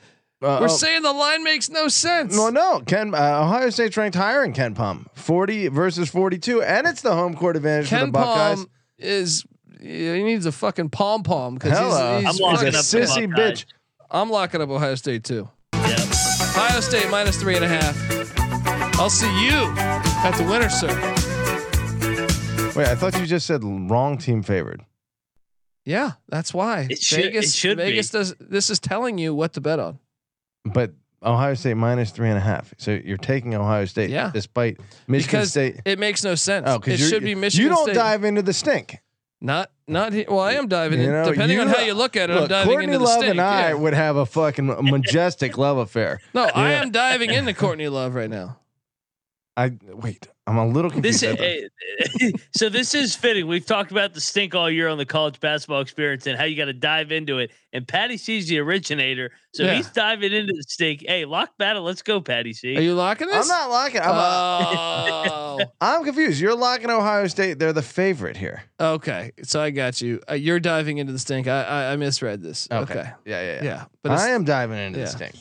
Uh, 0.41 0.59
We're 0.61 0.67
oh, 0.67 0.69
saying 0.69 1.03
the 1.03 1.13
line 1.13 1.43
makes 1.43 1.69
no 1.69 1.89
sense. 1.89 2.37
No, 2.37 2.49
no. 2.51 2.81
Ken 2.87 3.13
uh, 3.13 3.41
Ohio 3.43 3.71
State's 3.71 3.97
ranked 3.97 4.17
higher 4.17 4.45
in 4.45 4.53
KenPom, 4.53 5.07
40 5.15 5.67
versus 5.67 6.09
42, 6.09 6.63
and 6.63 6.87
it's 6.87 7.03
the 7.03 7.13
home 7.13 7.35
court 7.35 7.57
advantage 7.57 7.89
for 7.89 7.97
the 7.97 8.01
Ken 8.03 8.11
Buckeyes. 8.13 8.59
Palm 8.59 8.71
is 8.99 9.45
he 9.81 10.23
needs 10.23 10.47
a 10.47 10.53
fucking 10.53 10.91
pom 10.91 11.25
pom 11.25 11.55
because 11.55 11.77
Hello. 11.77 12.21
he's, 12.21 12.29
I'm 12.29 12.35
he's 12.35 12.41
a 12.41 12.51
fucking- 12.53 12.73
the 12.73 12.79
sissy 12.79 13.27
bitch. 13.27 13.65
I'm 14.13 14.31
locking 14.31 14.63
up 14.63 14.71
Ohio 14.71 14.95
State 14.95 15.25
too. 15.25 15.51
Yep. 15.75 15.99
Ohio 15.99 16.81
State 16.81 17.11
minus 17.11 17.41
three 17.41 17.57
and 17.57 17.65
a 17.65 17.69
half. 17.69 19.01
I'll 19.01 19.11
see 19.11 19.45
you 19.45 20.08
at 20.25 20.35
the 20.37 20.45
winner 20.45 20.69
sir. 20.69 20.89
Wait, 22.77 22.87
I 22.89 22.95
thought 22.95 23.19
you 23.19 23.27
just 23.27 23.47
said 23.47 23.63
wrong 23.65 24.19
team 24.19 24.43
favored. 24.43 24.85
Yeah, 25.85 26.13
that's 26.29 26.53
why 26.53 26.87
It 26.91 27.01
should- 27.01 27.21
it 27.21 27.77
Vegas. 27.77 28.11
be. 28.13 28.19
Does. 28.19 28.35
This 28.41 28.69
is 28.71 28.79
telling 28.79 29.17
you 29.19 29.35
what 29.35 29.55
to 29.55 29.61
bet 29.61 29.79
on. 29.79 29.99
But 30.65 30.93
Ohio 31.23 31.55
State 31.55 31.75
minus 31.75 32.11
three 32.11 32.29
and 32.29 32.37
a 32.37 32.41
half. 32.43 32.75
So 32.77 32.93
you're 32.93 33.17
taking 33.17 33.55
Ohio 33.55 33.87
State, 33.87 34.11
Yeah. 34.11 34.31
despite 34.33 34.79
Michigan 35.09 35.39
because 35.41 35.51
State. 35.51 35.81
it 35.85 35.99
makes 35.99 36.23
no 36.23 36.35
sense. 36.35 36.67
Oh, 36.69 36.81
it 36.87 36.99
should 36.99 37.25
be 37.25 37.35
Michigan. 37.35 37.65
You 37.65 37.71
don't 37.75 37.85
State. 37.85 37.95
dive 37.95 38.25
into 38.25 38.43
the 38.43 38.53
stink. 38.53 38.99
Not 39.41 39.71
not. 39.87 40.13
he- 40.13 40.27
Well, 40.29 40.41
I 40.41 40.53
am 40.55 40.69
diving 40.69 41.01
You 41.01 41.07
in. 41.07 41.13
know, 41.13 41.31
Depending 41.31 41.59
on 41.61 41.69
how 41.69 41.81
you 41.81 41.95
look 41.95 42.17
at 42.17 42.29
it, 42.29 42.37
I'm 42.37 42.49
diving 42.49 42.69
Courtney 42.73 42.85
into 42.85 42.99
the 42.99 43.05
Love 43.05 43.19
stink. 43.19 43.31
and 43.31 43.41
I 43.41 43.69
yeah. 43.69 43.75
would 43.75 43.95
have 43.95 44.17
a 44.17 44.27
fucking 44.27 44.67
majestic 44.91 45.57
love 45.57 45.79
affair. 45.79 46.21
No, 46.35 46.45
I 46.55 46.73
am 46.73 46.91
diving 46.91 47.31
into 47.31 47.55
Courtney 47.55 47.89
Love 47.89 48.15
right 48.15 48.29
now. 48.31 48.59
I 49.59 49.73
wait. 49.83 50.29
I'm 50.47 50.57
a 50.57 50.67
little 50.67 50.91
confused. 50.91 51.21
This 51.21 51.31
I 51.31 51.37
thought- 51.37 52.21
eh, 52.23 52.31
so 52.57 52.69
this 52.71 52.95
is 52.95 53.15
fitting. 53.15 53.47
We've 53.49 53.67
talked 53.67 53.91
about 53.91 54.15
the 54.15 54.21
stink 54.21 54.55
all 54.55 54.71
year 54.71 54.89
on 54.89 54.97
the 54.97 55.05
college 55.05 55.41
basketball 55.41 55.81
experience 55.83 56.27
and 56.27 56.39
how 56.39 56.45
you 56.45 56.57
got 56.57 56.67
to 56.67 56.73
dive 56.73 57.11
into 57.13 57.39
it. 57.39 57.51
And 57.75 57.87
Patty 57.87 58.17
C's 58.17 58.49
the 58.49 58.59
originator, 58.61 59.31
so 59.53 59.65
Yeah. 59.65 59.75
he's 59.75 59.89
diving 59.91 60.33
into 60.33 60.53
the 60.55 60.63
stink. 60.63 61.05
Hey, 61.07 61.25
lock 61.27 61.51
battle. 61.59 61.83
Let's 61.83 62.01
go, 62.03 62.21
Patty 62.21 62.55
C. 62.55 62.77
Are 62.79 62.81
you 62.81 62.95
locking 62.95 63.27
this? 63.27 63.37
I'm 63.43 63.49
not 63.49 63.69
locking. 63.69 64.01
I'm, 64.01 64.09
Oh, 64.15 65.59
I'm 65.83 66.05
confused. 66.05 66.41
You're 66.41 66.55
locking 66.57 66.89
Ohio 66.89 67.27
State. 67.27 67.59
They're 67.59 67.73
the 67.75 67.83
favorite 67.83 68.37
here. 68.37 68.63
okay. 68.81 69.33
So 69.43 69.61
I 69.61 69.71
got 69.71 70.01
you. 70.01 70.21
Uh, 70.31 70.35
you're 70.35 70.61
diving 70.61 70.97
into 70.99 71.13
the 71.13 71.19
stink. 71.19 71.47
I 71.49 71.65
I, 71.65 71.93
I 71.93 71.97
misread 71.97 72.43
this. 72.43 72.69
Okay. 72.71 72.95
Yeah, 73.27 73.43
yeah, 73.43 73.55
Yeah, 73.57 73.63
yeah. 73.65 73.85
but 74.03 74.13
I 74.13 74.29
am 74.31 74.45
diving 74.45 74.79
into 74.79 75.01
yeah. 75.01 75.05
the 75.07 75.11
stink. 75.11 75.35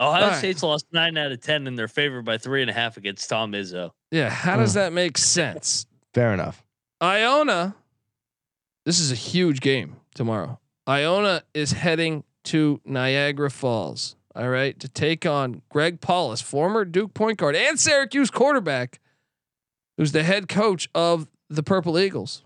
Ohio 0.00 0.22
All 0.24 0.28
right. 0.30 0.36
State's 0.38 0.62
lost 0.62 0.86
nine 0.92 1.16
out 1.16 1.32
of 1.32 1.40
ten, 1.40 1.66
and 1.66 1.78
they're 1.78 1.88
favored 1.88 2.24
by 2.24 2.38
three 2.38 2.60
and 2.62 2.70
a 2.70 2.74
half 2.74 2.96
against 2.96 3.28
Tom 3.28 3.52
Izzo. 3.52 3.90
yeah. 4.10 4.28
How 4.30 4.54
Hmm. 4.54 4.60
does 4.60 4.74
that 4.74 4.92
make 4.92 5.16
sense? 5.18 5.86
Fair 6.12 6.32
enough. 6.34 6.64
Iona. 7.02 7.74
This 8.84 9.00
is 9.00 9.10
a 9.10 9.14
huge 9.16 9.60
game 9.60 9.96
tomorrow. 10.14 10.60
Iona 10.88 11.42
is 11.54 11.72
heading 11.72 12.24
to 12.44 12.80
Niagara 12.84 13.50
Falls. 13.50 14.16
All 14.36 14.48
right, 14.48 14.78
to 14.80 14.88
take 14.88 15.24
on 15.24 15.62
Greg 15.68 16.00
Paulus, 16.00 16.40
former 16.40 16.84
Duke 16.84 17.14
point 17.14 17.38
guard 17.38 17.54
and 17.54 17.78
Syracuse 17.78 18.30
quarterback, 18.32 19.00
who's 19.96 20.10
the 20.12 20.24
head 20.24 20.48
coach 20.48 20.88
of 20.94 21.28
the 21.48 21.62
Purple 21.62 21.98
Eagles. 21.98 22.42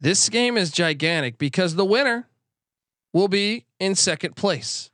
This 0.00 0.28
game 0.28 0.56
is 0.56 0.70
gigantic 0.70 1.38
because 1.38 1.74
the 1.74 1.84
winner 1.84 2.26
will 3.12 3.28
be 3.28 3.64
in 3.78 3.94
second 3.94 4.36
place, 4.36 4.90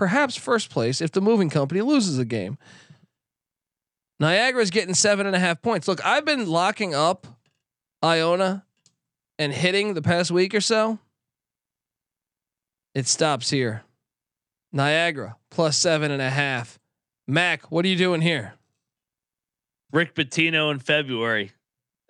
perhaps 0.00 0.34
first 0.34 0.70
place 0.70 1.02
if 1.02 1.12
the 1.12 1.20
moving 1.20 1.50
company 1.50 1.82
loses 1.82 2.18
a 2.18 2.24
game. 2.24 2.56
Niagara's 4.18 4.70
getting 4.70 4.94
seven 4.94 5.26
and 5.26 5.36
a 5.36 5.38
half 5.38 5.60
points. 5.60 5.86
Look, 5.86 6.02
I've 6.02 6.24
been 6.24 6.48
locking 6.48 6.94
up 6.94 7.26
Iona 8.02 8.64
and 9.38 9.52
hitting 9.52 9.92
the 9.92 10.00
past 10.00 10.30
week 10.30 10.54
or 10.54 10.62
so. 10.62 10.98
It 12.94 13.06
stops 13.08 13.50
here. 13.50 13.82
Niagara 14.72 15.36
plus 15.50 15.76
seven 15.76 16.10
and 16.10 16.22
a 16.22 16.30
half. 16.30 16.78
Mac, 17.28 17.70
what 17.70 17.84
are 17.84 17.88
you 17.88 17.96
doing 17.96 18.22
here? 18.22 18.54
Rick 19.92 20.14
Pitino 20.14 20.70
in 20.70 20.78
February, 20.78 21.52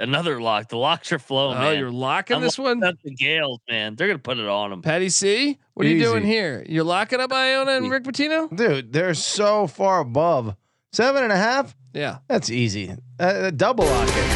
another 0.01 0.41
lock. 0.41 0.69
The 0.69 0.77
locks 0.77 1.13
are 1.13 1.19
flowing. 1.19 1.57
oh, 1.59 1.61
man. 1.61 1.79
you're 1.79 1.91
locking 1.91 2.37
I'm 2.37 2.43
this 2.43 2.59
locking 2.59 2.81
one? 2.81 2.89
up 2.89 2.97
the 3.05 3.15
Gaels, 3.15 3.61
man. 3.69 3.95
They're 3.97 4.09
gonna 4.09 4.19
put 4.19 4.39
it 4.39 4.47
on 4.47 4.71
them. 4.71 4.83
Patty 4.83 5.09
C, 5.09 5.59
what 5.75 5.87
are 5.87 5.89
you 5.89 6.03
doing 6.03 6.25
here? 6.25 6.65
You're 6.69 6.85
locking 6.85 7.21
up 7.21 7.33
Iona 7.33 7.73
and 7.73 7.91
Rick 7.91 8.05
Pitino? 8.05 8.55
Dude, 8.55 8.93
they're 8.93 9.15
so 9.15 9.67
far 9.67 10.01
above. 10.01 10.57
Seven 10.93 11.23
and 11.23 11.33
a 11.33 11.37
half? 11.37 11.77
Yeah. 11.95 12.19
That's 12.29 12.51
easy. 12.51 12.91
Uh, 13.19 13.23
Uh, 13.23 13.51
double 13.51 13.85
lock 13.85 14.09
it. 14.09 14.27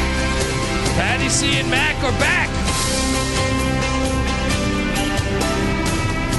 Patty 0.94 1.28
C 1.28 1.56
and 1.59 1.68
Mac 1.71 1.97
are 2.04 2.12
back. 2.21 2.49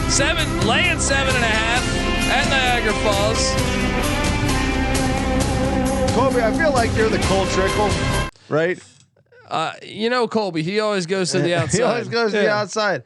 Seven, 0.10 0.66
laying 0.66 1.00
seven 1.00 1.36
and 1.36 1.44
a 1.44 1.48
half 1.48 1.84
at 2.32 2.50
Niagara 2.50 2.94
Falls. 3.04 3.52
Kobe, 6.16 6.42
I 6.42 6.52
feel 6.58 6.72
like 6.72 6.96
you're 6.96 7.10
the 7.10 7.20
Cole 7.28 7.46
Trickle, 7.48 7.90
right? 8.48 8.82
Uh, 9.50 9.74
you 9.84 10.10
know 10.10 10.28
Colby, 10.28 10.64
he 10.64 10.80
always 10.80 11.06
goes 11.06 11.32
to 11.32 11.40
the 11.40 11.54
outside. 11.56 11.78
he 11.78 11.84
always 11.84 12.08
goes 12.10 12.32
to 12.32 12.38
the 12.40 12.50
outside. 12.50 13.04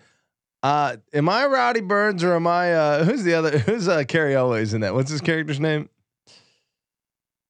Uh, 0.62 0.98
am 1.14 1.30
I 1.30 1.46
Rowdy 1.46 1.82
Burns 1.82 2.24
or 2.24 2.36
am 2.36 2.46
I 2.48 2.74
uh, 2.74 3.04
who's 3.06 3.24
the 3.24 3.34
other 3.34 3.58
who's 3.60 3.88
uh, 3.88 4.04
Cary 4.06 4.36
Elwes 4.36 4.74
in 4.74 4.82
that? 4.82 4.94
What's 4.94 5.10
his 5.12 5.22
character's 5.22 5.60
name? 5.60 5.90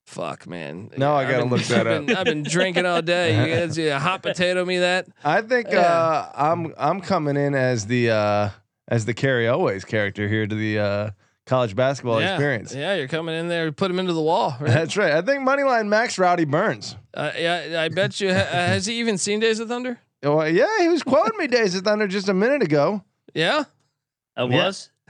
Fuck, 0.06 0.48
man. 0.48 0.90
Now 0.98 1.14
I 1.16 1.24
gotta 1.24 1.44
been- 1.44 1.50
look 1.50 1.62
that 1.64 1.88
I've 1.88 2.06
been, 2.06 2.16
I've 2.16 2.26
been 2.26 2.44
drinking 2.44 2.86
all 2.88 3.02
day. 3.02 3.40
You 3.48 3.54
guys, 3.56 3.78
yeah, 3.78 4.00
hot 4.00 4.24
potato 4.24 4.66
me 4.66 4.80
that. 4.80 5.08
I 5.24 5.42
think 5.42 5.68
Yeah. 5.70 5.82
uh, 5.82 6.32
I'm 6.36 6.74
I'm 6.78 7.00
coming 7.02 7.38
in 7.38 7.54
as 7.54 7.86
the 7.86 8.10
uh, 8.12 8.50
as 8.88 9.06
the 9.06 9.14
Cary 9.14 9.48
Elwes 9.48 9.86
character 9.86 10.28
here 10.28 10.48
to 10.48 10.56
the 10.56 10.80
uh, 10.80 11.10
college 11.50 11.76
basketball 11.76 12.22
yeah. 12.22 12.36
experience. 12.36 12.74
Yeah, 12.76 12.94
you're 12.94 13.08
coming 13.08 13.34
in 13.36 13.48
there, 13.48 13.72
put 13.72 13.90
him 13.90 13.98
into 13.98 14.14
the 14.14 14.22
wall. 14.22 14.56
Right? 14.60 14.70
That's 14.72 14.96
right. 14.96 15.14
I 15.14 15.22
think 15.22 15.42
Moneyline 15.42 15.88
Max 15.88 16.20
Rowdy 16.20 16.46
Burns. 16.46 16.96
Uh, 17.14 17.32
yeah, 17.36 17.82
I 17.82 17.90
bet 17.90 18.22
you. 18.22 18.32
Ha- 18.32 18.40
uh, 18.40 18.68
has 18.68 18.86
he 18.86 19.00
even 19.00 19.18
seen 19.18 19.40
Days 19.40 19.60
of 19.60 19.68
Thunder? 19.68 20.00
Oh, 20.22 20.44
yeah, 20.44 20.68
he 20.80 20.88
was 20.88 21.02
quoting 21.02 21.38
me 21.38 21.48
Days 21.48 21.74
of 21.76 21.84
Thunder 21.84 22.08
just 22.08 22.30
a 22.30 22.34
minute 22.34 22.62
ago. 22.62 23.04
Yeah. 23.34 23.64
I 24.38 24.44
Yeah. 24.44 24.66
was. 24.66 24.92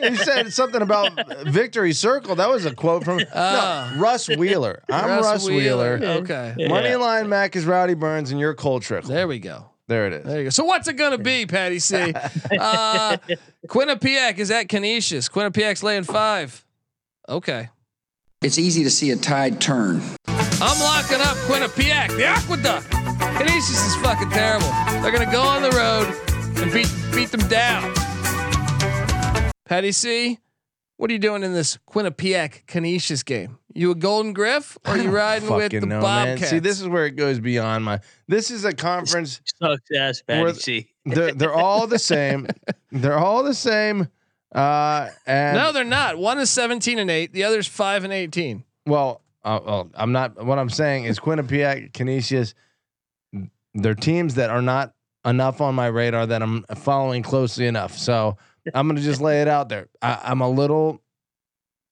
he 0.00 0.16
said 0.16 0.50
something 0.52 0.80
about 0.80 1.10
Victory 1.46 1.92
Circle. 1.92 2.36
That 2.36 2.48
was 2.48 2.64
a 2.64 2.74
quote 2.74 3.04
from 3.04 3.20
Ah. 3.34 3.92
no, 3.94 4.00
Russ 4.00 4.28
Wheeler. 4.28 4.82
I'm 4.90 5.20
Russ, 5.20 5.46
Wheeler. 5.46 6.00
Okay. 6.02 6.54
Yeah. 6.56 6.68
Moneyline 6.68 7.28
Mac 7.28 7.54
is 7.54 7.66
Rowdy 7.66 7.92
Burns, 7.94 8.30
and 8.30 8.40
you're 8.40 8.54
Cole 8.54 8.80
Trickle. 8.80 9.10
There 9.10 9.28
we 9.28 9.40
go. 9.40 9.70
There 9.88 10.06
it 10.06 10.12
is. 10.12 10.24
There 10.24 10.38
you 10.38 10.44
go. 10.44 10.50
So 10.50 10.64
what's 10.64 10.86
it 10.86 10.92
gonna 10.94 11.18
be, 11.18 11.46
Patty 11.46 11.78
C? 11.78 12.14
Uh, 12.58 13.16
Quinnipiac 13.66 14.38
is 14.38 14.50
at 14.50 14.68
Canisius. 14.68 15.28
Quinnipiac's 15.28 15.82
laying 15.82 16.04
five. 16.04 16.64
Okay. 17.28 17.68
It's 18.42 18.58
easy 18.58 18.84
to 18.84 18.90
see 18.90 19.10
a 19.10 19.16
tide 19.16 19.60
turn. 19.60 20.00
I'm 20.26 20.78
locking 20.80 21.20
up 21.20 21.36
Quinnipiac, 21.48 22.16
the 22.16 22.24
Aqueduct. 22.24 22.90
Canisius 23.38 23.86
is 23.86 23.96
fucking 23.96 24.30
terrible. 24.30 24.68
They're 25.02 25.10
gonna 25.12 25.30
go 25.30 25.42
on 25.42 25.62
the 25.62 25.70
road 25.70 26.14
and 26.62 26.72
beat 26.72 26.92
beat 27.14 27.30
them 27.30 27.46
down. 27.48 27.92
Patty 29.64 29.92
C, 29.92 30.38
what 30.98 31.10
are 31.10 31.12
you 31.12 31.20
doing 31.20 31.44
in 31.44 31.54
this 31.54 31.78
Quinnipiac 31.88 32.66
Canisius 32.66 33.22
game? 33.22 33.58
You 33.72 33.92
a 33.92 33.94
Golden 33.94 34.32
Griff 34.32 34.76
or 34.86 34.98
you 34.98 35.10
riding 35.16 35.48
with 35.48 35.70
the 35.70 35.76
Fucking 35.76 35.88
know, 35.88 36.00
Bobcats? 36.00 36.40
man. 36.40 36.50
See, 36.50 36.58
this 36.58 36.80
is 36.80 36.88
where 36.88 37.06
it 37.06 37.12
goes 37.12 37.38
beyond 37.38 37.84
my. 37.84 38.00
This 38.26 38.50
is 38.50 38.64
a 38.64 38.74
conference. 38.74 39.40
Sucks 39.62 39.90
ass, 39.96 40.22
Patty 40.22 40.90
They're, 41.06 41.32
they're 41.32 41.54
all 41.54 41.86
the 41.86 42.00
same. 42.00 42.48
They're 42.90 43.16
all 43.16 43.44
the 43.44 43.54
same. 43.54 44.08
Uh, 44.52 45.08
and 45.24 45.56
no, 45.56 45.72
they're 45.72 45.84
not. 45.84 46.18
One 46.18 46.38
is 46.38 46.50
17 46.50 46.98
and 46.98 47.10
8, 47.10 47.32
the 47.32 47.44
other's 47.44 47.68
5 47.68 48.04
and 48.04 48.12
18. 48.12 48.64
Well, 48.84 49.22
uh, 49.44 49.60
well, 49.64 49.90
I'm 49.94 50.10
not. 50.10 50.44
What 50.44 50.58
I'm 50.58 50.70
saying 50.70 51.04
is 51.04 51.20
Quinnipiac, 51.20 51.92
Canisius. 51.92 52.54
They're 53.74 53.94
teams 53.94 54.34
that 54.34 54.50
are 54.50 54.62
not 54.62 54.94
enough 55.24 55.60
on 55.60 55.76
my 55.76 55.86
radar 55.86 56.26
that 56.26 56.42
I'm 56.42 56.64
following 56.74 57.22
closely 57.22 57.66
enough. 57.66 57.96
So 57.96 58.36
I'm 58.74 58.88
gonna 58.88 59.00
just 59.00 59.20
lay 59.20 59.40
it 59.42 59.48
out 59.48 59.68
there. 59.68 59.88
I, 60.02 60.20
I'm 60.24 60.40
a 60.40 60.48
little 60.48 61.00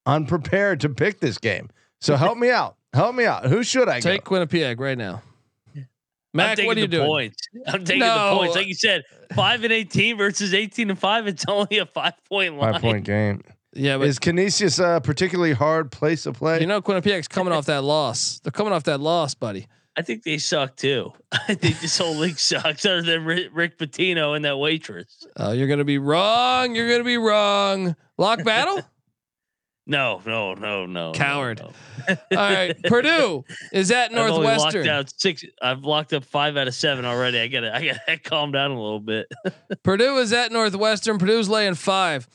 unprepared 0.04 0.80
to 0.80 0.88
pick 0.88 1.20
this 1.20 1.38
game. 1.38 1.70
So 2.00 2.16
help 2.16 2.38
me 2.38 2.50
out. 2.50 2.76
Help 2.92 3.14
me 3.14 3.24
out. 3.24 3.46
Who 3.46 3.62
should 3.62 3.88
I 3.88 4.00
Take 4.00 4.24
go? 4.24 4.36
Quinnipiac 4.36 4.78
right 4.80 4.96
now. 4.98 5.22
I'm 5.74 5.86
Mac, 6.38 6.56
taking 6.56 6.66
what 6.66 6.76
are 6.76 6.80
you 6.80 6.86
the 6.86 6.96
doing? 6.96 7.06
points. 7.08 7.42
I'm 7.66 7.84
taking 7.84 8.00
No. 8.00 8.30
the 8.30 8.36
points. 8.36 8.56
Like 8.56 8.66
you 8.66 8.74
said, 8.74 9.04
five 9.34 9.64
and 9.64 9.72
eighteen 9.72 10.16
versus 10.18 10.52
eighteen 10.54 10.90
and 10.90 10.98
five. 10.98 11.26
It's 11.26 11.44
only 11.48 11.78
a 11.78 11.86
five 11.86 12.12
point 12.28 12.56
line. 12.58 12.72
Five 12.74 12.82
point 12.82 13.04
game. 13.04 13.42
Yeah, 13.72 13.98
but 13.98 14.06
Is 14.06 14.18
Canisius 14.18 14.78
a 14.78 15.00
particularly 15.02 15.52
hard 15.52 15.90
place 15.92 16.22
to 16.22 16.32
play? 16.32 16.60
you 16.60 16.66
know 16.66 16.80
Quinnipiac's 16.80 17.28
coming 17.28 17.52
off 17.52 17.66
that 17.66 17.84
loss. 17.84 18.38
They're 18.42 18.50
coming 18.52 18.72
off 18.72 18.84
that 18.84 19.00
loss, 19.00 19.34
buddy. 19.34 19.66
I 19.98 20.02
think 20.02 20.22
they 20.24 20.38
suck 20.38 20.76
too. 20.76 21.12
I 21.32 21.54
think 21.54 21.80
this 21.80 21.96
whole 21.98 22.14
league 22.16 22.38
sucks, 22.38 22.84
other 22.84 23.02
than 23.02 23.24
Rick, 23.24 23.48
Rick 23.52 23.78
Pitino 23.78 24.36
and 24.36 24.44
that 24.44 24.58
waitress. 24.58 25.26
Oh, 25.36 25.52
you're 25.52 25.68
gonna 25.68 25.84
be 25.84 25.98
wrong. 25.98 26.74
You're 26.74 26.90
gonna 26.90 27.04
be 27.04 27.16
wrong. 27.18 27.96
Lock 28.18 28.44
battle. 28.44 28.80
No, 29.88 30.20
no, 30.26 30.54
no, 30.54 30.84
no. 30.84 30.86
no, 30.86 31.12
Coward. 31.12 31.60
no. 31.60 32.16
All 32.36 32.36
right, 32.36 32.74
Purdue 32.82 33.44
is 33.72 33.92
at 33.92 34.10
I've 34.10 34.16
locked 34.16 34.42
Northwestern. 34.42 34.88
out 34.88 35.12
six. 35.16 35.44
I've 35.62 35.84
locked 35.84 36.12
up 36.12 36.24
five 36.24 36.56
out 36.56 36.66
of 36.66 36.74
seven 36.74 37.04
already. 37.04 37.38
I 37.38 37.46
gotta, 37.46 37.72
I 37.72 37.84
gotta 37.84 38.18
calm 38.18 38.50
down 38.50 38.72
a 38.72 38.82
little 38.82 38.98
bit. 38.98 39.28
Purdue 39.84 40.16
is 40.18 40.32
at 40.32 40.50
Northwestern. 40.50 41.18
Purdue's 41.18 41.48
laying 41.48 41.76
five. 41.76 42.26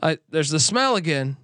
I 0.00 0.18
there's 0.28 0.50
the 0.50 0.60
smell 0.60 0.94
again. 0.94 1.36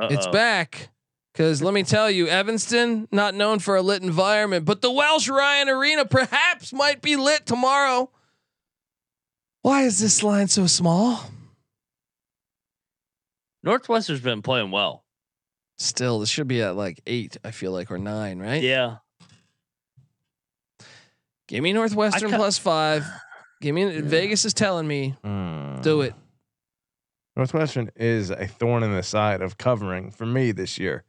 It's 0.00 0.26
Uh-oh. 0.26 0.32
back. 0.32 0.88
Cause 1.34 1.62
let 1.62 1.72
me 1.72 1.82
tell 1.82 2.10
you, 2.10 2.26
Evanston, 2.28 3.08
not 3.10 3.34
known 3.34 3.58
for 3.58 3.74
a 3.76 3.82
lit 3.82 4.02
environment, 4.02 4.66
but 4.66 4.82
the 4.82 4.90
Welsh 4.90 5.28
Ryan 5.30 5.68
Arena 5.70 6.04
perhaps 6.04 6.72
might 6.74 7.00
be 7.00 7.16
lit 7.16 7.46
tomorrow. 7.46 8.10
Why 9.62 9.82
is 9.84 9.98
this 9.98 10.22
line 10.22 10.48
so 10.48 10.66
small? 10.66 11.24
Northwestern's 13.62 14.20
been 14.20 14.42
playing 14.42 14.70
well. 14.72 15.04
Still, 15.78 16.18
this 16.20 16.28
should 16.28 16.48
be 16.48 16.60
at 16.62 16.76
like 16.76 17.00
eight, 17.06 17.36
I 17.44 17.50
feel 17.50 17.72
like, 17.72 17.90
or 17.90 17.98
nine, 17.98 18.38
right? 18.38 18.62
Yeah, 18.62 18.96
Give 21.48 21.62
me 21.62 21.72
Northwestern 21.72 22.30
ca- 22.30 22.36
plus 22.36 22.56
five. 22.58 23.06
Give 23.60 23.74
me 23.74 24.00
Vegas 24.00 24.44
is 24.44 24.54
telling 24.54 24.86
me, 24.86 25.16
Hmm. 25.22 25.80
do 25.80 26.00
it. 26.02 26.14
Northwestern 27.36 27.90
is 27.96 28.30
a 28.30 28.46
thorn 28.46 28.82
in 28.82 28.92
the 28.94 29.02
side 29.02 29.40
of 29.40 29.56
covering 29.58 30.10
for 30.10 30.26
me 30.26 30.52
this 30.52 30.78
year. 30.78 31.04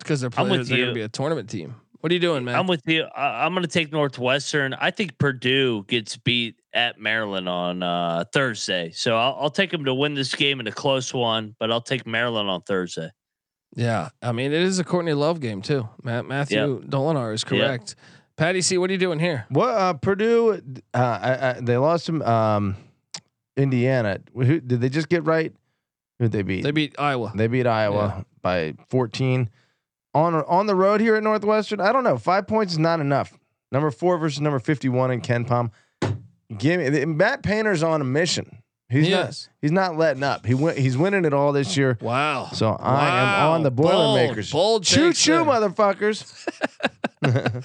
Because 0.00 0.20
they're 0.20 0.30
I'm 0.36 0.46
playing. 0.46 0.64
They're 0.64 0.76
going 0.76 0.88
to 0.88 0.94
be 0.94 1.02
a 1.02 1.08
tournament 1.08 1.48
team. 1.48 1.76
What 2.00 2.10
are 2.10 2.14
you 2.14 2.20
doing, 2.20 2.44
man? 2.44 2.54
I'm 2.56 2.66
with 2.66 2.82
you. 2.86 3.02
I, 3.14 3.44
I'm 3.44 3.52
going 3.52 3.62
to 3.62 3.68
take 3.68 3.92
Northwestern. 3.92 4.72
I 4.74 4.90
think 4.90 5.18
Purdue 5.18 5.84
gets 5.86 6.16
beat 6.16 6.56
at 6.72 6.98
Maryland 6.98 7.46
on 7.48 7.82
uh, 7.82 8.24
Thursday, 8.32 8.90
so 8.92 9.16
I'll, 9.16 9.36
I'll 9.38 9.50
take 9.50 9.70
them 9.70 9.84
to 9.84 9.92
win 9.94 10.14
this 10.14 10.34
game 10.34 10.60
in 10.60 10.66
a 10.66 10.72
close 10.72 11.12
one. 11.12 11.54
But 11.60 11.70
I'll 11.70 11.82
take 11.82 12.06
Maryland 12.06 12.48
on 12.48 12.62
Thursday. 12.62 13.10
yeah, 13.76 14.08
I 14.22 14.32
mean 14.32 14.52
it 14.52 14.62
is 14.62 14.78
a 14.78 14.84
Courtney 14.84 15.12
Love 15.12 15.40
game 15.40 15.60
too. 15.60 15.88
Matt 16.02 16.26
Matthew 16.26 16.82
Dolinar 16.82 17.34
is 17.34 17.42
Yep. 17.42 17.48
correct. 17.50 17.94
Patty 18.36 18.62
C, 18.62 18.78
what 18.78 18.88
are 18.88 18.94
you 18.94 18.98
doing 18.98 19.18
here? 19.18 19.44
What 19.50 19.68
uh, 19.68 19.92
Purdue? 19.92 20.62
Uh, 20.94 20.98
I, 20.98 21.50
I, 21.50 21.52
they 21.60 21.76
lost 21.76 22.06
to 22.06 22.22
um, 22.26 22.76
Indiana. 23.58 24.20
Who 24.34 24.60
did 24.60 24.80
they 24.80 24.88
just 24.88 25.10
get 25.10 25.24
right? 25.24 25.52
Who 26.18 26.24
did 26.24 26.32
they 26.32 26.42
beat? 26.42 26.62
They 26.62 26.70
beat 26.70 26.94
Iowa. 26.98 27.32
They 27.34 27.46
beat 27.48 27.66
Iowa 27.66 28.24
by 28.40 28.74
14 28.88 29.50
on 30.14 30.34
on 30.34 30.66
the 30.66 30.74
road 30.74 31.00
here 31.00 31.16
at 31.16 31.22
Northwestern. 31.22 31.80
I 31.80 31.92
don't 31.92 32.04
know. 32.04 32.18
Five 32.18 32.46
points 32.46 32.72
is 32.72 32.78
not 32.78 33.00
enough. 33.00 33.32
Number 33.72 33.90
four 33.90 34.18
versus 34.18 34.40
number 34.40 34.58
51 34.58 35.12
in 35.12 35.20
KenPom. 35.20 35.70
Give 36.58 36.80
me 36.80 37.04
Matt 37.04 37.42
Painter's 37.44 37.82
on 37.84 38.00
a 38.00 38.04
mission. 38.04 38.62
He's 38.88 39.08
not. 39.08 39.26
Yes. 39.26 39.48
He's 39.62 39.70
not 39.70 39.96
letting 39.96 40.24
up. 40.24 40.44
He 40.44 40.54
win, 40.54 40.76
He's 40.76 40.96
winning 40.98 41.24
it 41.24 41.32
all 41.32 41.52
this 41.52 41.76
year. 41.76 41.96
Wow. 42.00 42.48
So 42.52 42.70
I 42.70 42.92
Wow. 43.08 43.46
am 43.46 43.50
on 43.52 43.62
the 43.62 43.70
Bold, 43.70 43.90
Boilermakers. 43.92 44.50
bold 44.50 44.82
choo 44.84 45.12
choo, 45.12 45.44
motherfuckers. 45.44 46.24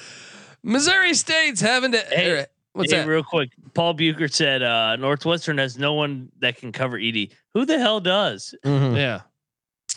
Missouri 0.64 1.14
State's 1.16 1.62
having 1.62 1.92
to. 1.94 1.98
Hey, 1.98 2.46
what's 2.74 2.92
Hey, 2.92 3.00
that? 3.00 3.08
Real 3.08 3.24
quick, 3.24 3.50
Paul 3.74 3.94
Bucher 3.96 4.28
said 4.28 4.62
uh, 4.62 4.96
Northwestern 4.98 5.58
has 5.58 5.78
no 5.78 5.94
one 5.94 6.30
that 6.40 6.58
can 6.58 6.72
cover 6.72 6.98
Edey. 7.00 7.32
Who 7.56 7.66
the 7.66 7.80
hell 7.80 8.00
does? 8.00 8.54
Mhm. 8.64 8.96
Yeah. 8.96 9.22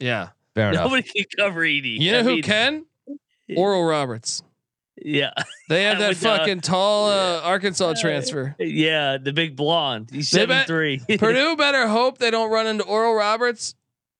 Yeah. 0.01 0.29
Fair 0.59 0.71
enough. 0.71 0.85
Nobody 0.85 1.03
can 1.03 1.25
cover 1.39 1.61
Edey. 1.63 1.99
You 2.01 2.13
know 2.13 2.19
I 2.21 2.23
who 2.23 2.29
mean, 2.35 2.43
can? 2.43 2.85
Oral 3.57 3.85
Roberts. 3.85 4.43
Yeah, 5.01 5.31
They 5.69 5.85
have 5.85 5.99
that 6.01 6.09
With, 6.09 6.27
uh, 6.27 6.39
fucking 6.39 6.61
tall 6.63 7.09
uh, 7.09 7.41
Arkansas 7.43 7.95
transfer. 8.01 8.57
yeah, 8.59 9.17
the 9.17 9.33
big 9.33 9.55
blonde. 9.55 10.09
He's 10.13 10.31
They 10.33 10.41
seven 10.41 10.57
bet- 10.57 10.67
three. 10.67 11.01
Purdue 11.19 11.55
better 11.57 11.87
hope 11.87 12.19
they 12.19 12.33
don't 12.33 12.51
run 12.51 12.67
into 12.67 12.83
Oral 12.85 13.15
Roberts 13.15 13.77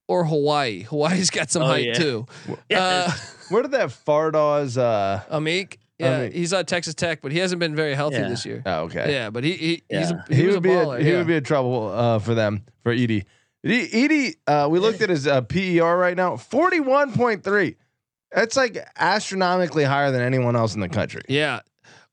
or 0.07 0.25
Hawaii. 0.25 0.83
Hawaii's 0.85 1.31
got 1.31 1.51
some 1.51 1.63
Oh, 1.63 1.67
height 1.67 1.85
yeah. 1.87 1.93
too. 1.95 2.27
Yes. 2.71 2.81
Uh, 2.81 3.35
Where 3.53 3.63
did 3.63 3.73
that 3.73 3.89
Fardaws? 3.89 4.79
Uh, 4.79 5.21
Aimaq, 5.37 5.79
yeah, 5.99 6.27
Aimaq. 6.29 6.33
he's 6.33 6.53
at 6.53 6.69
Texas 6.69 6.95
Tech, 6.95 7.23
but 7.23 7.33
he 7.33 7.39
hasn't 7.39 7.59
been 7.59 7.75
very 7.75 7.95
healthy 7.97 8.19
Yeah. 8.19 8.29
this 8.29 8.47
year. 8.47 8.63
oh, 8.65 8.83
okay. 8.85 9.13
Yeah, 9.13 9.31
but 9.31 9.43
he, 9.43 9.55
he 9.55 9.69
he's 9.69 9.83
Yeah. 10.13 10.23
a, 10.31 10.35
he, 10.35 10.41
he, 10.43 10.47
was 10.47 10.55
would 10.55 10.59
a 10.59 10.61
be 10.61 10.69
baller. 10.69 11.01
a, 11.01 11.03
he 11.03 11.13
would 11.13 11.27
be 11.27 11.35
a 11.37 11.41
trouble 11.41 11.89
uh, 11.89 12.19
for 12.21 12.35
them 12.35 12.63
for 12.85 12.95
Edey. 12.95 13.25
Edey, 13.69 13.91
Edey 13.93 14.35
uh, 14.47 14.69
we 14.69 14.79
looked 14.79 15.03
at 15.03 15.11
his 15.11 15.27
uh, 15.27 15.43
PER 15.43 15.97
right 15.97 16.17
now, 16.17 16.37
forty 16.37 16.81
one 16.81 17.13
point 17.13 17.45
three. 17.45 17.77
That's 18.33 18.57
like 18.57 18.77
astronomically 18.97 19.85
higher 19.85 20.11
than 20.11 20.21
anyone 20.23 20.57
else 20.57 20.75
in 20.75 20.81
the 20.81 20.89
country. 20.89 21.23
Yeah. 21.29 21.61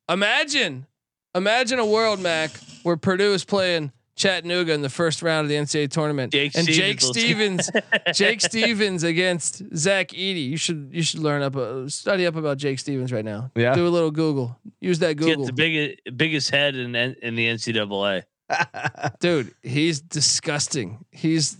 Imagine, 0.09 0.85
imagine 1.33 1.79
a 1.79 1.85
world, 1.85 2.19
Mac, 2.19 2.51
where 2.83 2.95
Purdue 2.95 3.33
is 3.33 3.43
playing 3.43 3.91
Chattanooga 4.15 4.71
in 4.71 4.81
the 4.81 4.89
first 4.89 5.21
round 5.21 5.45
of 5.45 5.49
the 5.49 5.55
NCAA 5.55 5.89
tournament, 5.89 6.31
Jake 6.31 6.55
and 6.55 6.65
Jake 6.67 7.01
Stephens 7.01 7.69
will- 7.73 7.81
Stephens, 7.81 8.13
Jake 8.17 8.39
Stephens 8.41 9.03
against 9.03 9.61
Zach 9.75 10.09
Edey. 10.09 10.49
You 10.49 10.57
should 10.57 10.89
you 10.93 11.01
should 11.03 11.19
learn 11.19 11.41
up, 11.41 11.55
uh, 11.57 11.89
study 11.89 12.25
up 12.25 12.35
about 12.37 12.57
Jake 12.57 12.79
Stephens 12.79 13.11
right 13.11 13.25
now. 13.25 13.51
Yeah. 13.55 13.73
Do 13.75 13.85
a 13.85 13.89
little 13.89 14.11
Google. 14.11 14.57
Use 14.79 14.99
that 14.99 15.17
Google. 15.17 15.27
Get 15.27 15.35
Google, 15.35 15.45
the 15.47 15.53
biggest 15.53 16.17
biggest 16.17 16.49
head 16.51 16.75
in 16.75 16.95
in 16.95 17.35
the 17.35 17.47
NCAA. 17.47 18.23
Dude. 19.19 19.53
He's 19.63 20.01
disgusting. 20.01 21.05
He's 21.11 21.57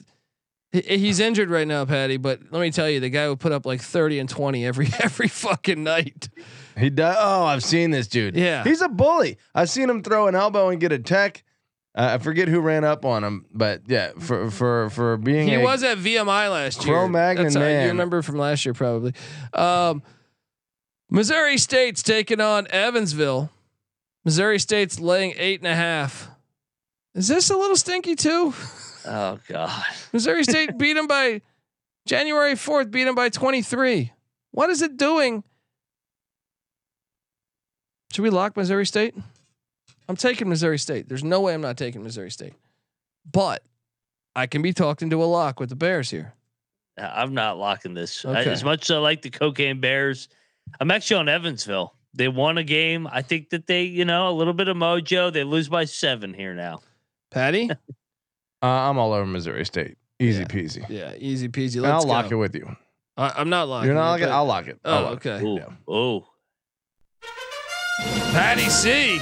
he's 0.72 1.20
injured 1.20 1.50
right 1.50 1.68
now, 1.68 1.86
Patty. 1.86 2.18
But 2.18 2.42
let 2.52 2.62
me 2.62 2.72
tell 2.72 2.90
you, 2.90 3.00
the 3.00 3.10
guy 3.10 3.28
would 3.30 3.40
put 3.40 3.52
up 3.52 3.66
like 3.66 3.82
thirty 3.82 4.20
and 4.20 4.30
twenty 4.30 4.66
every 4.66 4.88
every 5.00 5.28
fucking 5.28 5.84
night. 5.84 6.30
he 6.78 6.90
does. 6.90 7.16
Oh, 7.20 7.46
I've 7.46 7.64
seen 7.64 7.92
this 7.92 8.08
dude. 8.08 8.36
Yeah. 8.36 8.64
he's 8.64 8.82
a 8.82 8.90
bully. 8.90 9.38
I've 9.54 9.70
seen 9.70 9.90
him 9.90 10.04
throw 10.04 10.28
an 10.28 10.36
elbow 10.36 10.70
and 10.70 10.80
get 10.80 10.92
a 10.92 11.00
tech. 11.00 11.44
Uh, 11.96 12.10
I 12.14 12.18
forget 12.18 12.50
who 12.50 12.60
ran 12.60 12.84
up 12.84 13.06
on 13.06 13.24
him, 13.24 13.46
but 13.54 13.84
yeah, 13.88 14.12
for 14.20 14.52
for 14.52 14.90
for 14.90 15.16
being 15.16 15.48
He 15.48 15.58
was 15.58 15.82
at 15.82 15.98
VMI 15.98 16.52
last 16.52 16.86
year. 16.86 16.94
Cro-Magnon 16.94 17.46
That's 17.46 17.56
man. 17.56 17.84
You 17.84 17.88
remember 17.90 18.22
from 18.22 18.38
last 18.38 18.66
year, 18.66 18.74
probably. 18.74 19.14
Um, 19.54 20.04
Missouri 21.10 21.58
State's 21.58 22.04
taking 22.04 22.42
on 22.42 22.68
Evansville. 22.70 23.50
Missouri 24.26 24.60
State's 24.60 25.00
laying 25.00 25.34
eight 25.38 25.62
and 25.62 25.68
a 25.68 25.76
half. 25.76 26.30
Is 27.16 27.28
this 27.28 27.50
a 27.50 27.56
little 27.58 27.76
stinky 27.78 28.16
too? 28.16 28.54
Oh 29.08 29.40
God. 29.48 29.84
Missouri 30.14 30.44
State 30.52 30.78
beat 30.78 30.94
them 30.94 31.08
by 31.08 31.42
January 32.06 32.56
fourth. 32.56 32.92
Beat 32.92 33.06
them 33.06 33.16
by 33.16 33.30
twenty 33.30 33.62
three. 33.62 34.12
What 34.52 34.70
is 34.70 34.82
it 34.82 34.98
doing? 34.98 35.44
Should 38.14 38.22
we 38.22 38.30
lock 38.30 38.56
Missouri 38.56 38.86
State? 38.86 39.16
I'm 40.08 40.16
taking 40.16 40.48
Missouri 40.48 40.78
State. 40.78 41.10
There's 41.10 41.24
no 41.24 41.42
way 41.42 41.54
I'm 41.54 41.62
not 41.62 41.78
taking 41.78 42.04
Missouri 42.04 42.32
State. 42.32 42.54
But 43.30 43.64
I 44.36 44.48
can 44.48 44.62
be 44.62 44.72
talked 44.74 45.02
into 45.02 45.24
a 45.24 45.26
lock 45.26 45.60
with 45.60 45.70
the 45.70 45.76
Bears 45.76 46.10
here. 46.12 46.34
Uh, 46.98 47.10
I'm 47.14 47.34
not 47.34 47.58
locking 47.58 47.94
this. 47.94 48.24
I- 48.24 48.44
as 48.44 48.64
much 48.64 48.84
as 48.90 48.92
I 48.96 49.00
like 49.00 49.22
the 49.22 49.30
cocaine 49.32 49.80
bears, 49.82 50.30
I'm 50.80 50.92
actually 50.92 51.18
on 51.18 51.30
Evansville. 51.30 51.94
They 52.14 52.28
won 52.30 52.58
a 52.58 52.64
game. 52.64 53.08
I 53.12 53.22
think 53.24 53.50
that 53.50 53.68
they, 53.68 53.84
you 53.84 54.06
know, 54.06 54.30
a 54.30 54.32
little 54.32 54.54
bit 54.54 54.68
of 54.70 54.78
mojo. 54.78 55.34
They 55.34 55.44
lose 55.44 55.68
by 55.68 55.84
seven 55.86 56.34
here 56.34 56.54
now. 56.54 56.80
Patty? 57.32 57.70
Uh, 58.64 58.68
I'm 58.90 58.98
all 58.98 59.14
over 59.14 59.28
Missouri 59.28 59.64
State. 59.64 59.96
Easy 60.20 60.40
Yeah. 60.40 60.46
peasy. 60.48 60.86
Yeah, 60.90 61.14
easy 61.20 61.50
peasy. 61.50 61.80
Let's 61.80 62.04
I'll 62.04 62.10
lock 62.10 62.32
it 62.32 62.36
with 62.36 62.56
you. 62.56 62.76
I, 63.16 63.32
I'm 63.38 63.50
not 63.50 63.68
locking. 63.68 63.86
You're 63.88 63.96
not 63.96 64.08
it, 64.20 64.22
locking. 64.24 64.34
I'll 64.34 64.46
lock 64.46 64.68
it. 64.68 64.80
Oh, 64.84 64.92
I'll 64.96 65.04
lock 65.04 65.26
it. 65.26 65.30
okay. 65.30 65.46
Ooh, 65.46 65.56
Yeah. 65.58 65.66
oh, 65.88 66.26
Patty 68.32 68.68
C. 68.70 69.20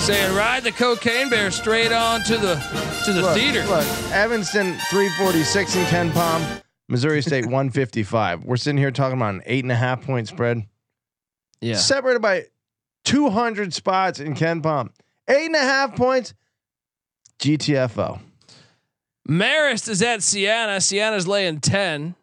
Saying 0.00 0.34
ride 0.36 0.64
the 0.64 0.72
cocaine 0.72 1.30
bear 1.30 1.50
straight 1.50 1.92
on 1.92 2.20
to 2.24 2.36
the 2.36 2.54
to 3.06 3.12
the 3.14 3.22
look, 3.22 3.34
theater. 3.36 3.64
Look, 3.66 3.86
Evanston 4.12 4.74
346 4.90 5.76
in 5.76 5.84
KenPom, 5.84 6.62
Missouri 6.88 7.22
State 7.22 7.44
155. 7.46 8.44
We're 8.44 8.56
sitting 8.56 8.76
here 8.76 8.90
talking 8.90 9.16
about 9.16 9.34
an 9.34 9.42
eight 9.46 9.64
and 9.64 9.72
a 9.72 9.76
half 9.76 10.02
point 10.02 10.28
spread, 10.28 10.66
Yeah. 11.62 11.76
separated 11.76 12.20
by 12.20 12.46
200 13.04 13.72
spots 13.72 14.20
in 14.20 14.34
KenPom. 14.34 14.90
Eight 15.28 15.46
and 15.46 15.56
a 15.56 15.60
half 15.60 15.96
points. 15.96 16.34
GTFO. 17.38 18.20
Marist 19.28 19.88
is 19.88 20.02
at 20.02 20.22
Siena. 20.22 20.80
Siena's 20.80 21.26
laying 21.26 21.60
ten. 21.60 22.14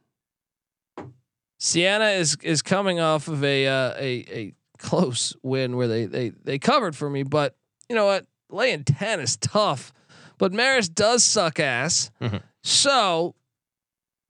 Siena 1.60 2.06
is 2.10 2.38
is 2.41 2.62
coming 2.62 2.99
off 2.99 3.28
of 3.28 3.43
a 3.43 3.67
uh, 3.67 3.93
a 3.97 4.26
a 4.32 4.54
close 4.78 5.36
win 5.43 5.76
where 5.76 5.88
they 5.88 6.06
they 6.06 6.30
they 6.43 6.60
covered 6.60 6.95
for 6.95 7.10
me, 7.10 7.23
but 7.23 7.56
you 7.89 7.95
know 7.95 8.06
what? 8.06 8.26
Laying 8.49 8.84
ten 8.84 9.19
is 9.19 9.38
tough. 9.38 9.93
But 10.38 10.52
Marist 10.52 10.93
does 10.93 11.23
suck 11.23 11.60
ass. 11.60 12.10
Mhm. 12.21 12.41
So 12.63 13.36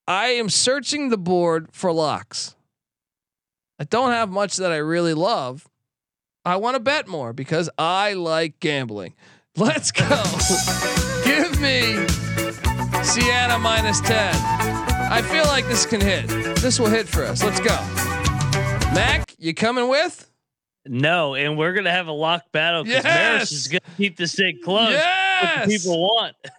I 0.06 0.28
am 0.28 0.48
searching 0.48 1.08
the 1.08 1.18
board 1.18 1.68
for 1.72 1.92
locks. 1.92 2.54
I 3.78 3.84
don't 3.84 4.10
have 4.12 4.30
much 4.30 4.56
that 4.56 4.70
I 4.70 4.76
really 4.76 5.14
love. 5.14 5.66
I 6.44 6.56
want 6.56 6.74
to 6.74 6.80
bet 6.80 7.08
more 7.08 7.32
because 7.32 7.70
I 7.78 8.12
like 8.12 8.60
gambling. 8.60 9.14
Let's 9.56 9.92
go. 9.92 10.08
Give 11.24 11.60
me 11.60 12.06
Siena 13.04 13.56
minus 13.58 14.00
10. 14.00 14.34
I 15.10 15.22
feel 15.22 15.44
like 15.44 15.66
this 15.68 15.86
can 15.86 16.00
hit. 16.00 16.26
This 16.56 16.80
will 16.80 16.88
hit 16.88 17.06
for 17.06 17.22
us. 17.24 17.44
Let's 17.44 17.60
go. 17.60 17.76
Mac, 18.94 19.32
you 19.38 19.54
coming 19.54 19.88
with? 19.88 20.28
no, 20.86 21.34
and 21.34 21.56
we're 21.56 21.72
gonna 21.72 21.90
have 21.90 22.08
a 22.08 22.12
lock 22.12 22.42
battle 22.52 22.84
because 22.84 23.04
Yes! 23.04 23.14
Maris 23.32 23.52
is 23.52 23.68
gonna 23.68 23.80
keep 23.96 24.16
this 24.18 24.34
thing 24.34 24.58
close. 24.62 24.92
What 24.92 24.92
yes. 24.92 25.66
the 25.66 25.78
people 25.78 25.98
want. 26.00 26.36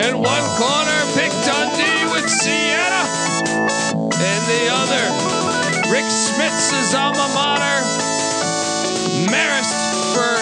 In 0.00 0.16
one 0.16 0.46
corner, 0.56 0.98
Pick 1.12 1.32
Dundee 1.44 2.06
with 2.14 2.24
Siena. 2.30 3.04
In 4.16 4.40
the 4.48 4.68
other, 4.70 5.04
Rick 5.92 6.08
Smith's 6.08 6.94
alma 6.94 7.28
mater, 7.34 7.84
Marist 9.28 9.76
for 10.14 10.40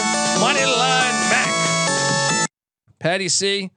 Patty 3.04 3.28
C, 3.28 3.70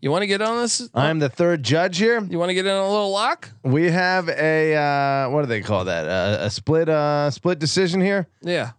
you 0.00 0.10
want 0.10 0.22
to 0.22 0.26
get 0.26 0.42
on 0.42 0.56
this? 0.56 0.90
I'm 0.92 1.20
the 1.20 1.28
third 1.28 1.62
judge 1.62 1.98
here. 1.98 2.20
You 2.20 2.36
want 2.36 2.48
to 2.48 2.54
get 2.54 2.66
in 2.66 2.72
a 2.74 2.90
little 2.90 3.12
lock? 3.12 3.48
We 3.62 3.92
have 3.92 4.28
a 4.28 4.74
uh, 4.74 5.30
what 5.30 5.42
do 5.42 5.46
they 5.46 5.60
call 5.60 5.84
that? 5.84 6.08
Uh, 6.08 6.38
a 6.40 6.50
split 6.50 6.88
uh, 6.88 7.30
split 7.30 7.60
decision 7.60 8.00
here. 8.00 8.26
Yeah. 8.42 8.72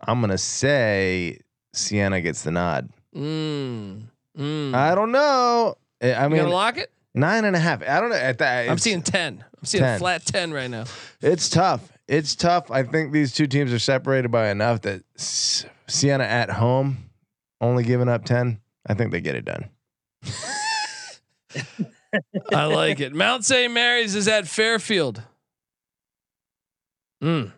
I'm 0.00 0.20
gonna 0.20 0.36
say 0.36 1.38
Siena 1.72 2.20
gets 2.20 2.42
the 2.42 2.50
nod. 2.50 2.88
Mm. 3.14 4.02
Mm. 4.36 4.74
I 4.74 4.96
don't 4.96 5.12
know. 5.12 5.76
I 6.02 6.24
you 6.24 6.30
mean, 6.30 6.42
gonna 6.42 6.52
lock 6.52 6.76
it? 6.76 6.90
nine 7.14 7.44
and 7.44 7.54
a 7.54 7.60
half. 7.60 7.88
I 7.88 8.00
don't 8.00 8.10
know. 8.10 8.16
At 8.16 8.38
that, 8.38 8.68
I'm 8.68 8.78
seeing 8.78 9.02
ten. 9.02 9.44
I'm 9.56 9.64
seeing 9.64 9.84
10. 9.84 9.94
a 9.94 9.98
flat 10.00 10.26
ten 10.26 10.52
right 10.52 10.68
now. 10.68 10.86
It's 11.20 11.48
tough. 11.48 11.88
It's 12.08 12.34
tough. 12.34 12.68
I 12.72 12.82
think 12.82 13.12
these 13.12 13.32
two 13.32 13.46
teams 13.46 13.72
are 13.72 13.78
separated 13.78 14.32
by 14.32 14.48
enough 14.48 14.80
that 14.80 15.04
Siena 15.14 16.24
at 16.24 16.50
home 16.50 17.09
only 17.60 17.84
giving 17.84 18.08
up 18.08 18.24
10. 18.24 18.60
I 18.86 18.94
think 18.94 19.12
they 19.12 19.20
get 19.20 19.34
it 19.34 19.44
done. 19.44 19.68
I 22.52 22.64
like 22.64 23.00
it. 23.00 23.14
Mount 23.14 23.44
St. 23.44 23.72
Mary's 23.72 24.14
is 24.14 24.26
at 24.28 24.46
Fairfield. 24.48 25.22
Mm. 27.22 27.52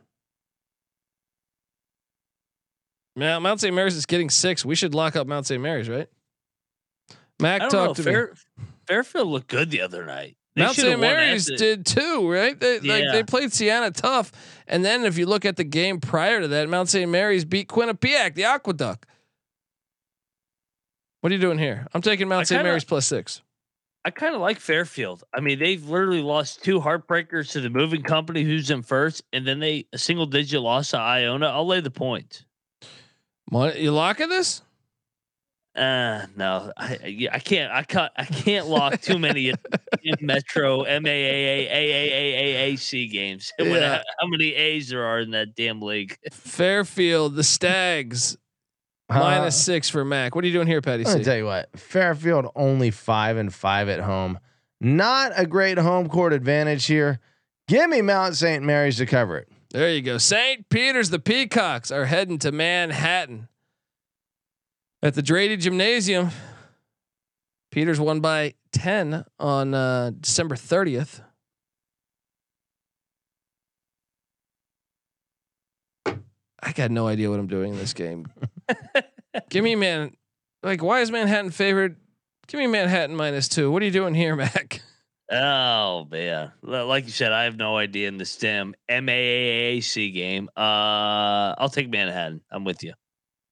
Mount 3.17 3.43
Mount 3.43 3.61
St. 3.61 3.75
Mary's 3.75 3.97
is 3.97 4.07
getting 4.07 4.31
six. 4.31 4.65
We 4.65 4.75
should 4.75 4.95
lock 4.95 5.17
up 5.17 5.27
Mount 5.27 5.47
St. 5.47 5.61
Mary's, 5.63 5.89
right? 5.89 6.09
Mac 7.41 7.63
I 7.63 7.65
know. 7.65 7.71
talked 7.71 8.03
to 8.03 8.05
me. 8.05 8.65
Fairfield 8.87 9.29
looked 9.29 9.49
good 9.49 9.71
the 9.71 9.83
other 9.83 10.05
night. 10.05 10.37
They 10.55 10.63
Mount 10.63 10.77
St. 10.77 11.01
Mary's 11.01 11.47
did 11.47 11.87
too, 11.87 12.31
right? 12.31 12.59
They 12.59 12.81
like 12.81 13.05
Yeah. 13.05 13.13
they 13.13 13.23
played 13.23 13.53
Siena 13.53 13.91
tough, 13.91 14.33
and 14.67 14.85
then 14.85 15.05
if 15.05 15.17
you 15.17 15.27
look 15.27 15.45
at 15.45 15.57
the 15.57 15.65
game 15.65 16.01
prior 16.01 16.41
to 16.41 16.49
that, 16.49 16.69
Mount 16.69 16.89
St. 16.91 17.11
Mary's 17.11 17.45
beat 17.45 17.69
Quinnipiac, 17.69 18.35
the 18.35 18.45
Aqueduct. 18.45 19.07
What 21.23 21.31
are 21.31 21.37
you 21.37 21.41
doing 21.41 21.59
here? 21.59 21.87
I'm 21.95 22.03
taking 22.03 22.27
Mount 22.27 22.49
St. 22.49 22.65
Mary's 22.65 22.83
plus 22.83 23.07
six. 23.07 23.43
I 24.05 24.11
kind 24.11 24.35
of 24.35 24.41
like 24.41 24.59
Fairfield. 24.59 25.23
I 25.33 25.39
mean, 25.39 25.61
they've 25.61 25.89
literally 25.89 26.21
lost 26.21 26.65
two 26.65 26.81
heartbreakers 26.81 27.53
to 27.53 27.61
the 27.61 27.71
moving 27.71 28.03
company 28.03 28.43
who's 28.43 28.73
in 28.73 28.83
first, 28.83 29.23
and 29.33 29.47
then 29.47 29.61
they 29.61 29.87
a 29.93 29.99
single 29.99 30.27
digit 30.27 30.61
loss 30.61 30.91
to 30.91 30.99
Iona. 30.99 31.47
I'll 31.47 31.65
lay 31.65 31.81
the 31.81 31.93
point. 31.93 32.45
What, 33.51 33.79
you 33.79 33.93
locking 33.93 34.31
this? 34.31 34.63
Uh 35.77 36.27
no, 36.37 36.73
I 36.77 37.29
I 37.33 37.39
can't 37.39 37.73
I 37.73 37.85
can't 37.85 38.13
I 38.17 38.25
can't 38.25 38.67
lock 38.67 39.01
too 39.01 39.17
many 39.19 39.55
Metro 40.21 40.83
MAAAAAAAC 40.85 43.13
games. 43.13 43.53
Yeah. 43.61 44.03
How 44.21 44.27
many 44.27 44.55
A's 44.55 44.89
there 44.89 45.05
are 45.05 45.21
in 45.21 45.31
that 45.31 45.55
damn 45.55 45.81
league? 45.81 46.19
Fairfield, 46.33 47.37
the 47.37 47.45
Stags 47.45 48.37
minus 49.21 49.63
six 49.63 49.89
for 49.89 50.05
Mac. 50.05 50.35
What 50.35 50.45
are 50.45 50.47
you 50.47 50.53
doing 50.53 50.67
here, 50.67 50.81
Patty? 50.81 51.05
I'm 51.07 51.13
gonna 51.13 51.25
tell 51.25 51.37
you 51.37 51.47
what, 51.47 51.69
Fairfield 51.79 52.47
only 52.55 52.91
five 52.91 53.37
and 53.37 53.53
five 53.53 53.89
at 53.89 54.01
home. 54.01 54.39
Not 54.81 55.33
a 55.37 55.47
great 55.47 55.79
home 55.79 56.09
court 56.09 56.33
advantage 56.33 56.87
here. 56.87 57.21
Give 57.69 57.89
me 57.89 58.03
Mount 58.03 58.37
St. 58.37 58.63
Mary's 58.63 58.97
to 58.97 59.07
cover 59.07 59.39
it. 59.39 59.49
There 59.71 59.89
you 59.91 60.03
go. 60.03 60.19
St. 60.19 60.69
Peter's, 60.69 61.11
the 61.11 61.19
Peacocks 61.19 61.91
are 61.91 62.05
heading 62.05 62.39
to 62.41 62.53
Manhattan 62.53 63.49
at 65.03 65.15
the 65.15 65.23
Draddy 65.23 65.57
Gymnasium. 65.57 66.31
Peters 67.71 67.99
won 67.99 68.21
by 68.21 68.55
10 68.73 69.25
on 69.39 69.73
uh, 69.73 70.11
December 70.21 70.57
30th. 70.57 71.23
I 76.65 76.73
got 76.73 76.91
no 76.91 77.09
idea 77.09 77.31
what 77.31 77.41
I'm 77.41 77.49
doing 77.49 77.73
in 77.73 77.79
this 77.79 77.93
game. 77.95 78.27
Give 79.51 79.65
me 79.65 79.75
man, 79.75 80.17
like 80.63 80.83
why 80.83 81.01
is 81.01 81.11
Manhattan 81.11 81.51
favored? 81.51 81.97
Give 82.47 82.59
me 82.59 82.67
Manhattan 82.67 83.17
minus 83.17 83.49
two. 83.49 83.71
What 83.71 83.83
are 83.83 83.85
you 83.85 83.91
doing 83.91 84.15
here, 84.15 84.37
Mac? 84.37 84.83
Oh 85.31 86.07
man, 86.11 86.53
like 86.63 87.05
you 87.05 87.11
said, 87.11 87.33
I 87.33 87.45
have 87.45 87.57
no 87.57 87.77
idea 87.77 88.09
in 88.09 88.19
the 88.19 88.27
STEM 88.27 88.75
M 88.89 89.09
A 89.09 89.13
A 89.13 89.79
A 89.79 89.81
C 89.81 90.11
game. 90.11 90.51
Uh, 90.57 91.55
I'll 91.57 91.71
take 91.71 91.89
Manhattan. 91.89 92.43
I'm 92.51 92.65
with 92.65 92.83
you. 92.83 92.93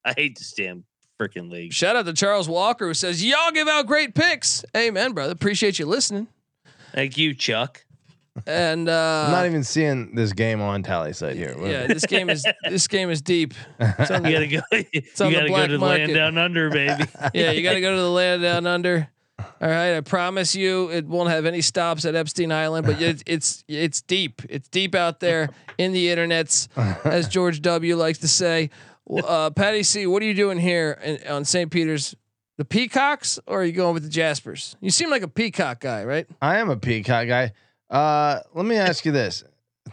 I 0.05 0.13
hate 0.17 0.37
the 0.37 0.45
STEM 0.45 0.85
freaking 1.21 1.51
league. 1.51 1.73
Shout 1.73 1.97
out 1.97 2.07
to 2.07 2.13
Charles 2.13 2.49
Walker 2.49 2.87
who 2.87 2.95
says, 2.95 3.25
Y'all 3.25 3.51
give 3.53 3.69
out 3.69 3.87
great 3.87 4.15
picks. 4.15 4.65
Amen, 4.77 5.13
brother. 5.13 5.33
Appreciate 5.33 5.79
you 5.79 5.87
listening. 5.87 6.29
Thank 6.93 7.19
you, 7.19 7.35
Chuck. 7.35 7.85
And 8.47 8.89
uh 8.89 9.25
I'm 9.27 9.33
not 9.33 9.47
even 9.47 9.65
seeing 9.65 10.15
this 10.15 10.33
game 10.33 10.61
on 10.61 10.83
tally 10.83 11.13
site 11.13 11.37
here. 11.37 11.55
Yeah, 11.61 11.87
this 11.87 12.05
game 12.07 12.31
is 12.31 12.45
this 12.69 12.87
game 12.89 13.11
is 13.11 13.23
deep. 13.23 13.55
It's 13.79 14.11
on 14.11 14.25
You 14.25 14.39
the, 14.39 14.47
gotta 14.47 14.83
go. 14.83 14.87
you 14.93 15.03
on 15.21 15.33
the 15.33 15.39
gotta 15.39 15.49
go 15.49 15.55
black 15.55 15.67
to 15.67 15.73
the 15.73 15.79
market. 15.79 16.01
land 16.09 16.15
down 16.15 16.39
under, 16.39 16.71
baby. 16.71 17.05
yeah, 17.35 17.51
you 17.53 17.63
got 17.63 17.75
to 17.75 17.81
go 17.81 17.95
to 17.95 18.01
the 18.01 18.11
land 18.11 18.43
down 18.43 18.67
under. 18.67 19.09
All 19.39 19.69
right, 19.69 19.97
I 19.97 20.01
promise 20.03 20.55
you, 20.55 20.91
it 20.91 21.07
won't 21.07 21.31
have 21.31 21.47
any 21.47 21.63
stops 21.63 22.05
at 22.05 22.15
Epstein 22.15 22.53
Island, 22.53 22.87
but 22.87 23.01
it, 23.01 23.23
it's 23.27 23.65
it's 23.69 24.03
deep. 24.03 24.43
It's 24.51 24.69
deep 24.69 24.95
out 24.95 25.21
there 25.21 25.49
in 25.79 25.93
the 25.93 26.09
internets, 26.09 26.69
as 27.07 27.27
George 27.37 27.63
W. 27.63 27.97
likes 27.97 28.19
to 28.19 28.29
say. 28.29 28.69
Uh, 29.11 29.51
Patty 29.51 29.83
C, 29.83 30.07
what 30.07 30.23
are 30.23 30.27
you 30.27 30.35
doing 30.35 30.59
here 30.59 30.99
in, 31.03 31.27
on 31.27 31.45
St. 31.45 31.71
Peter's? 31.71 32.15
The 32.59 32.65
Peacocks, 32.67 33.39
or 33.47 33.63
are 33.63 33.65
you 33.65 33.73
going 33.73 33.95
with 33.95 34.03
the 34.03 34.11
Jaspers? 34.11 34.77
You 34.83 34.91
seem 34.91 35.09
like 35.09 35.23
a 35.23 35.29
Peacock 35.29 35.81
guy, 35.81 36.05
right? 36.05 36.27
I 36.43 36.59
am 36.59 36.69
a 36.69 36.77
peacock 36.77 37.27
guy. 37.27 37.53
Uh, 37.91 38.41
let 38.55 38.65
me 38.65 38.77
ask 38.77 39.05
you 39.05 39.13
this: 39.13 39.45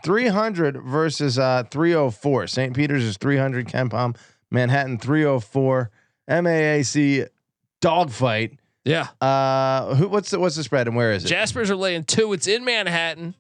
300 0.04 0.82
versus 0.84 1.40
uh 1.40 1.64
304. 1.72 2.48
St. 2.48 2.76
Peter's 2.76 3.04
is 3.04 3.18
300. 3.18 3.68
KenPom, 3.68 4.16
Manhattan 4.52 4.98
304. 4.98 5.90
MAAC 6.30 7.28
dogfight. 7.82 8.60
Yeah. 8.86 9.08
Uh, 9.22 9.96
who? 9.96 10.08
What's 10.08 10.30
the 10.30 10.40
what's 10.40 10.56
the 10.56 10.64
spread 10.64 10.88
and 10.88 10.96
where 10.96 11.12
is 11.12 11.26
it? 11.26 11.28
Jaspers 11.28 11.70
are 11.70 11.76
laying 11.76 12.04
two. 12.04 12.32
It's 12.34 12.48
in 12.48 12.64
Manhattan, 12.64 13.34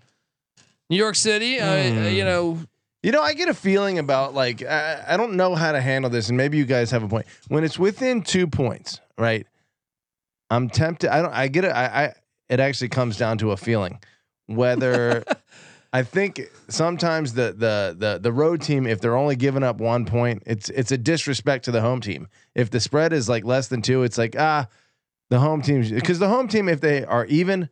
New 0.90 0.98
York 0.98 1.16
City. 1.16 1.58
Hmm. 1.58 1.64
uh, 1.64 2.08
you 2.10 2.24
know, 2.26 2.60
You 3.04 3.12
know, 3.12 3.22
I 3.22 3.34
get 3.34 3.48
a 3.48 3.54
feeling 3.54 4.00
about 4.00 4.34
like 4.34 4.64
I, 4.64 5.04
I 5.10 5.18
don't 5.18 5.34
know 5.36 5.56
how 5.56 5.72
to 5.72 5.82
handle 5.82 6.10
this, 6.10 6.30
and 6.30 6.38
maybe 6.38 6.58
you 6.58 6.66
guys 6.66 6.92
have 6.92 7.04
a 7.04 7.08
point. 7.08 7.28
When 7.48 7.64
it's 7.64 7.80
within 7.80 8.24
two 8.24 8.48
points, 8.48 9.00
right? 9.18 9.46
I'm 10.50 10.70
tempted. 10.70 11.10
I 11.10 11.22
don't. 11.22 11.34
I 11.34 11.48
get 11.48 11.66
it. 11.66 11.70
I. 11.70 11.86
I 12.06 12.14
it 12.50 12.62
actually 12.62 12.88
comes 12.90 13.18
down 13.18 13.38
to 13.40 13.52
a 13.52 13.58
feeling, 13.58 14.00
whether 14.48 15.24
I 15.94 16.04
think 16.04 16.42
sometimes 16.68 17.34
the 17.34 17.54
the 17.54 17.96
the 17.98 18.20
the 18.22 18.32
road 18.34 18.62
team, 18.62 18.86
if 18.88 19.00
they're 19.00 19.16
only 19.16 19.36
giving 19.36 19.64
up 19.64 19.78
one 19.80 20.06
point, 20.06 20.44
it's 20.46 20.70
it's 20.70 20.92
a 20.92 20.98
disrespect 20.98 21.66
to 21.66 21.72
the 21.72 21.82
home 21.82 22.02
team. 22.02 22.28
If 22.56 22.70
the 22.72 22.80
spread 22.80 23.14
is 23.14 23.30
like 23.30 23.46
less 23.46 23.68
than 23.70 23.82
two, 23.82 24.04
it's 24.04 24.18
like 24.18 24.36
ah, 24.38 24.68
the 25.30 25.40
home 25.40 25.62
team 25.62 25.82
because 25.88 26.20
the 26.20 26.28
home 26.30 26.48
team, 26.48 26.68
if 26.68 26.82
they 26.82 27.04
are 27.06 27.26
even, 27.28 27.70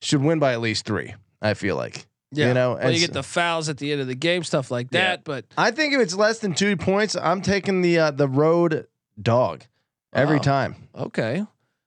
should 0.00 0.22
win 0.22 0.38
by 0.38 0.52
at 0.52 0.60
least 0.60 0.84
three. 0.84 1.14
I 1.42 1.54
feel 1.54 1.76
like. 1.76 2.06
yeah. 2.32 2.48
You 2.48 2.54
know, 2.54 2.74
well, 2.74 2.90
you 2.90 2.98
get 3.00 3.12
the 3.12 3.22
fouls 3.22 3.68
at 3.68 3.76
the 3.78 3.92
end 3.92 4.00
of 4.00 4.06
the 4.06 4.14
game, 4.14 4.42
stuff 4.42 4.70
like 4.70 4.88
Yeah. 4.90 5.00
that. 5.10 5.24
But 5.24 5.44
I 5.58 5.70
think 5.70 5.92
if 5.94 6.00
it's 6.00 6.14
less 6.14 6.38
than 6.38 6.54
two 6.54 6.76
points, 6.76 7.14
I'm 7.16 7.42
taking 7.42 7.82
the 7.82 7.98
uh, 7.98 8.10
the 8.12 8.28
road 8.28 8.86
dog 9.20 9.64
every 10.12 10.38
Oh. 10.38 10.42
time. 10.42 10.88
okay, 10.96 11.44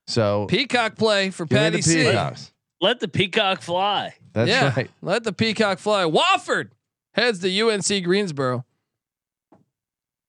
So 0.07 0.45
Peacock 0.47 0.95
play 0.97 1.29
for 1.31 1.45
give 1.45 1.57
Patty 1.57 1.81
C. 1.81 2.03
Peacocks. 2.05 2.51
Let 2.81 2.99
the 2.99 3.07
peacock 3.07 3.61
fly. 3.61 4.13
That's 4.33 4.49
yeah, 4.49 4.73
right. 4.75 4.89
let 5.01 5.23
the 5.23 5.33
Peacock 5.33 5.79
fly. 5.79 6.03
Wofford 6.03 6.69
heads 7.13 7.39
to 7.39 7.61
UNC 7.61 8.03
Greensboro. 8.03 8.65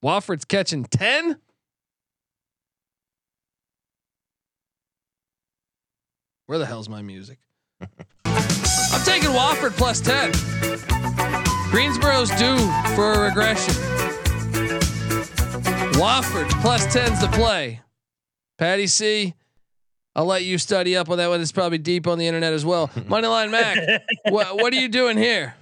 Wofford's 0.02 0.44
catching 0.44 0.84
ten. 0.84 1.36
Where 6.46 6.58
the 6.58 6.66
hell's 6.66 6.88
my 6.88 7.02
music? 7.02 7.38
I'm 8.24 9.04
taking 9.04 9.30
Wofford 9.30 9.76
plus 9.76 10.00
ten. 10.00 10.32
Greensboro's 11.70 12.30
due 12.30 12.58
for 12.96 13.12
a 13.12 13.20
regression. 13.28 13.74
Wofford 15.94 16.48
plus 16.62 16.82
plus 16.82 16.92
tens 16.92 17.20
to 17.20 17.28
play. 17.28 17.80
Patty 18.58 18.86
C. 18.86 19.34
I'll 20.16 20.26
let 20.26 20.44
you 20.44 20.58
study 20.58 20.96
up 20.96 21.08
on 21.08 21.18
that 21.18 21.28
one. 21.28 21.40
It's 21.40 21.52
probably 21.52 21.78
deep 21.78 22.06
on 22.06 22.18
the 22.18 22.26
internet 22.26 22.52
as 22.52 22.64
well. 22.64 22.88
Moneyline 22.94 23.50
Mac, 23.50 24.02
what 24.28 24.56
what 24.56 24.72
are 24.72 24.80
you 24.80 24.88
doing 24.88 25.16
here? 25.16 25.54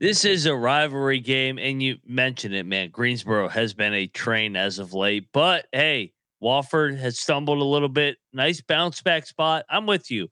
This 0.00 0.24
is 0.24 0.46
a 0.46 0.54
rivalry 0.54 1.20
game, 1.20 1.58
and 1.58 1.82
you 1.82 1.96
mentioned 2.06 2.54
it, 2.54 2.66
man. 2.66 2.90
Greensboro 2.90 3.48
has 3.48 3.74
been 3.74 3.94
a 3.94 4.06
train 4.06 4.54
as 4.56 4.78
of 4.78 4.94
late, 4.94 5.26
but 5.32 5.66
hey, 5.72 6.12
Wofford 6.42 6.98
has 6.98 7.18
stumbled 7.18 7.58
a 7.58 7.64
little 7.64 7.88
bit. 7.88 8.16
Nice 8.32 8.60
bounce 8.60 9.02
back 9.02 9.26
spot. 9.26 9.64
I'm 9.68 9.86
with 9.86 10.10
you. 10.10 10.28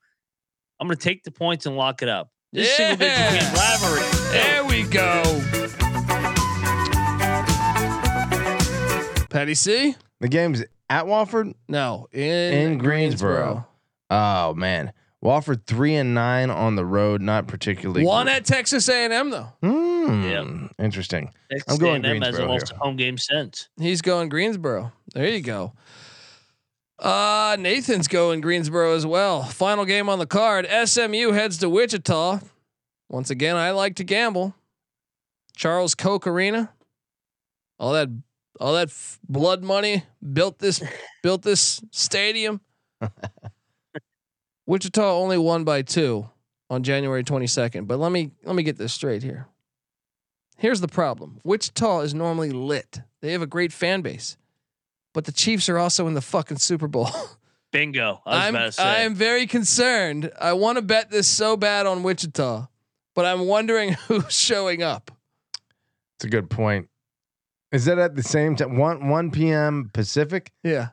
I'm 0.79 0.87
going 0.87 0.97
to 0.97 1.03
take 1.03 1.25
the 1.25 1.33
points 1.33 1.67
and 1.67 1.77
lock 1.77 2.03
it 2.03 2.09
up. 2.09 2.31
This 2.53 2.69
is 2.69 2.77
single 2.77 2.97
digit 2.97 3.41
game 3.41 3.55
rivalry. 3.55 4.03
There 4.31 4.65
we 4.65 4.83
go. 4.85 5.23
Patty 9.31 9.55
C? 9.55 9.97
The 10.21 10.29
game's 10.29 10.65
at 10.89 11.05
Wofford. 11.07 11.55
No, 11.69 12.07
in, 12.13 12.53
In 12.55 12.79
Greensboro. 12.79 13.67
Oh 14.11 14.55
man, 14.55 14.93
Wofford 15.25 15.67
three 15.67 15.95
and 15.97 16.15
nine 16.15 16.51
on 16.51 16.77
the 16.77 16.85
road. 16.85 17.21
Not 17.21 17.47
particularly. 17.49 18.05
One 18.05 18.27
good. 18.27 18.37
at 18.37 18.45
Texas 18.45 18.89
A&M 18.89 19.31
though. 19.31 19.49
Hmm, 19.63 20.67
Interesting. 20.79 21.33
I'm 21.69 21.77
going 21.79 22.03
Texas 22.03 22.11
A&M 22.13 22.21
Greensboro 22.21 22.47
almost 22.49 22.69
here. 22.71 22.77
a 22.81 22.85
home 22.85 22.97
game 22.97 23.19
since. 23.19 23.69
He's 23.81 24.03
going 24.03 24.29
Greensboro. 24.29 24.93
There 25.15 25.29
you 25.29 25.41
go. 25.41 25.73
Uh 26.99 27.57
Nathan's 27.59 28.09
going 28.09 28.41
Greensboro 28.41 28.95
as 28.95 29.05
well. 29.05 29.43
Final 29.43 29.85
game 29.85 30.09
on 30.09 30.19
the 30.19 30.27
card. 30.27 30.67
SMU 30.87 31.33
heads 31.33 31.59
to 31.59 31.69
Wichita. 31.69 32.41
Once 33.09 33.29
again, 33.31 33.57
I 33.57 33.71
like 33.73 33.97
to 33.97 34.05
gamble. 34.05 34.55
Charles 35.55 35.95
Koch 35.95 36.27
Arena. 36.27 36.73
All 37.79 37.93
that 37.93 38.09
all 38.61 38.73
that 38.75 38.89
f- 38.89 39.19
blood 39.29 39.63
money 39.63 40.05
built 40.33 40.59
this 40.59 40.83
built 41.23 41.43
this 41.43 41.83
stadium. 41.91 42.61
Wichita 44.67 45.13
only 45.13 45.39
won 45.39 45.65
by 45.65 45.83
2 45.83 46.29
on 46.71 46.83
January 46.83 47.23
22nd, 47.23 47.87
but 47.87 47.99
let 47.99 48.11
me 48.11 48.33
let 48.45 48.57
me 48.57 48.63
get 48.63 48.77
this 48.79 48.93
straight 48.93 49.23
here. 49.23 49.47
Here's 50.59 50.81
the 50.81 50.89
problem. 50.89 51.39
Wichita 51.45 52.01
is 52.01 52.15
normally 52.15 52.51
lit. 52.51 53.01
They 53.21 53.33
have 53.33 53.43
a 53.43 53.47
great 53.47 53.73
fan 53.73 54.01
base. 54.03 54.37
but 55.13 55.25
the 55.25 55.33
Chiefs 55.33 55.69
are 55.69 55.79
also 55.79 56.07
in 56.07 56.15
the 56.15 56.21
fucking 56.21 56.59
Super 56.59 56.89
Bowl. 56.89 57.09
Bingo. 57.73 58.23
I 58.25 58.31
was 58.37 58.45
I'm 58.45 58.55
about 58.55 58.65
to 58.67 58.73
say. 58.73 58.83
I 58.83 58.97
am 59.01 59.15
very 59.15 59.47
concerned. 59.47 60.31
I 60.41 60.53
want 60.55 60.77
to 60.77 60.83
bet 60.83 61.11
this 61.11 61.29
so 61.29 61.57
bad 61.57 61.85
on 61.87 62.03
Wichita, 62.03 62.67
but 63.15 63.25
I'm 63.27 63.47
wondering 63.47 63.93
who's 64.09 64.33
showing 64.33 64.83
up. 64.83 65.11
It's 66.17 66.25
a 66.25 66.29
good 66.31 66.49
point. 66.51 66.89
Is 67.73 67.85
that 67.87 67.99
at 67.99 68.15
the 68.15 68.23
same 68.23 68.57
time? 68.57 68.77
One 68.79 69.09
one 69.09 69.31
p.m. 69.31 69.91
Pacific. 69.93 70.53
Yeah, 70.63 70.89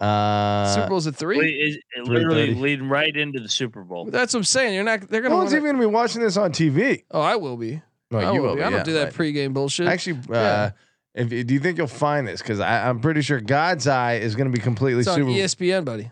Uh, 0.00 0.66
Super 0.74 0.88
Bowl's 0.88 1.06
at 1.06 1.16
three. 1.16 1.38
Le- 1.38 1.44
is- 1.44 1.78
literally 2.04 2.48
3:30. 2.54 2.60
leading 2.60 2.88
right 2.88 3.16
into 3.16 3.40
the 3.40 3.48
Super 3.48 3.82
Bowl. 3.82 4.06
That's 4.06 4.34
what 4.34 4.40
I'm 4.40 4.44
saying. 4.44 4.74
You're 4.74 4.84
not. 4.84 5.08
They're 5.08 5.22
no 5.22 5.28
gonna. 5.28 5.34
No 5.34 5.38
one's 5.38 5.52
wanna- 5.52 5.64
even 5.64 5.76
gonna 5.76 5.88
be 5.88 5.94
watching 5.94 6.20
this 6.22 6.36
on 6.36 6.52
TV. 6.52 7.04
oh, 7.10 7.20
I 7.20 7.36
will 7.36 7.56
be. 7.56 7.80
Well, 8.10 8.26
I 8.28 8.34
you 8.34 8.42
will 8.42 8.48
will. 8.50 8.54
be. 8.56 8.60
be, 8.60 8.64
I 8.64 8.70
don't 8.70 8.78
yeah, 8.80 8.84
do 8.84 8.92
that 8.94 9.14
but- 9.16 9.24
pregame 9.24 9.52
bullshit. 9.54 9.86
Actually, 9.88 10.18
uh, 10.30 10.34
Yeah. 10.34 10.70
if 11.14 11.28
do 11.46 11.54
you 11.54 11.60
think 11.60 11.78
you'll 11.78 11.86
find 11.86 12.26
this? 12.26 12.42
Because 12.42 12.60
I'm 12.60 13.00
pretty 13.00 13.22
sure 13.22 13.40
God's 13.40 13.86
Eye 13.86 14.14
is 14.14 14.34
going 14.36 14.50
to 14.50 14.56
be 14.56 14.62
completely 14.62 15.00
it's 15.00 15.08
on 15.08 15.16
super. 15.16 15.30
ESPN, 15.30 15.84
buddy. 15.84 16.10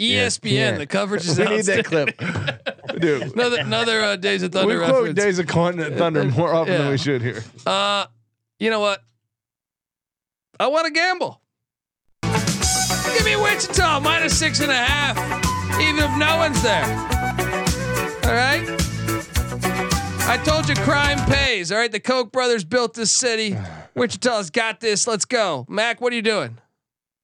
ESPN. 0.00 0.74
ESPN. 0.74 0.78
The 0.78 0.86
coverage 0.86 1.26
is 1.26 1.38
we 1.38 1.44
need 1.44 1.64
that 1.66 1.78
outstanding. 1.80 2.14
clip, 2.14 3.00
dude. 3.00 3.22
another 3.34 3.58
another 3.60 4.00
uh, 4.02 4.16
Days 4.16 4.42
of 4.42 4.50
Thunder 4.52 4.74
we 4.74 4.80
quote 4.84 4.94
reference. 4.94 5.18
Days 5.18 5.38
of 5.38 5.46
Continent 5.46 5.96
Thunder 5.98 6.24
more 6.24 6.52
often 6.54 6.72
than 6.72 6.82
Yeah. 6.86 6.90
we 6.90 6.96
should 6.98 7.20
here. 7.22 7.44
Uh, 7.66 8.06
you 8.58 8.70
know 8.70 8.80
what? 8.80 9.02
I 10.60 10.66
want 10.66 10.84
to 10.84 10.92
gamble. 10.92 11.40
Give 12.22 13.24
me 13.24 13.34
Wichita 13.34 13.98
minus 14.00 14.38
six 14.38 14.60
and 14.60 14.70
a 14.70 14.74
half, 14.74 15.16
even 15.80 16.04
if 16.04 16.18
no 16.18 16.36
one's 16.36 16.62
there. 16.62 16.84
All 18.26 18.34
right. 18.34 18.68
I 20.28 20.38
told 20.44 20.68
you 20.68 20.74
crime 20.74 21.18
pays. 21.30 21.72
All 21.72 21.78
right. 21.78 21.90
The 21.90 21.98
Koch 21.98 22.30
brothers 22.30 22.64
built 22.64 22.92
this 22.92 23.10
city. 23.10 23.56
Wichita's 23.94 24.50
got 24.50 24.80
this. 24.80 25.06
Let's 25.06 25.24
go. 25.24 25.64
Mac, 25.66 26.02
what 26.02 26.12
are 26.12 26.16
you 26.16 26.20
doing? 26.20 26.58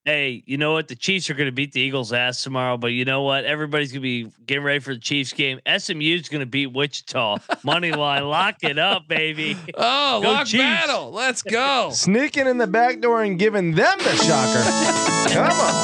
Hey, 0.07 0.45
you 0.47 0.57
know 0.57 0.73
what? 0.73 0.87
The 0.87 0.95
Chiefs 0.95 1.29
are 1.31 1.35
going 1.35 1.49
to 1.49 1.53
beat 1.53 1.73
the 1.73 1.81
Eagles' 1.81 2.13
ass 2.13 2.41
tomorrow, 2.45 2.77
but 2.77 2.93
you 2.93 3.05
know 3.05 3.23
what? 3.23 3.45
Everybody's 3.45 3.91
going 3.91 4.03
to 4.03 4.25
be 4.25 4.31
getting 4.47 4.63
ready 4.63 4.79
for 4.79 4.95
the 4.95 5.01
Chiefs 5.01 5.33
game. 5.33 5.59
SMU's 5.67 6.29
going 6.29 6.43
to 6.43 6.47
beat 6.47 6.69
Wichita. 6.69 7.39
Money 7.65 7.91
line, 7.91 8.23
lock 8.25 8.63
it 8.63 8.79
up, 8.79 9.09
baby. 9.09 9.57
Oh, 9.77 10.23
Go 10.23 10.31
lock 10.33 10.47
Chiefs. 10.47 10.63
battle. 10.63 11.11
Let's 11.11 11.43
go. 11.43 11.91
Sneaking 11.91 12.47
in 12.47 12.57
the 12.57 12.69
back 12.69 13.01
door 13.01 13.25
and 13.25 13.37
giving 13.37 13.75
them 13.75 13.99
the 13.99 14.15
shocker. 14.15 14.63
Come 15.35 15.51
on. 15.51 15.75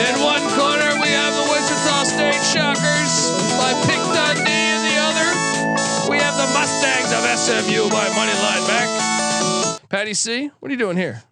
In 0.00 0.14
one 0.24 0.40
corner, 0.56 0.90
we 1.04 1.08
have 1.12 1.34
the 1.36 1.44
Wichita 1.52 2.04
State 2.04 2.40
Shockers 2.48 3.12
by 3.60 3.76
Pick 3.84 4.00
Dundee. 4.16 4.40
In 4.40 4.80
the 4.88 4.96
other, 5.04 5.28
we 6.10 6.16
have 6.16 6.34
the 6.40 6.48
Mustangs 6.56 7.12
of 7.12 7.20
SMU 7.38 7.90
by 7.90 8.08
Moneyline 8.16 8.66
Mac. 8.68 9.80
Patty 9.90 10.14
C, 10.14 10.50
what 10.60 10.70
are 10.70 10.72
you 10.72 10.78
doing 10.78 10.96
here? 10.96 11.22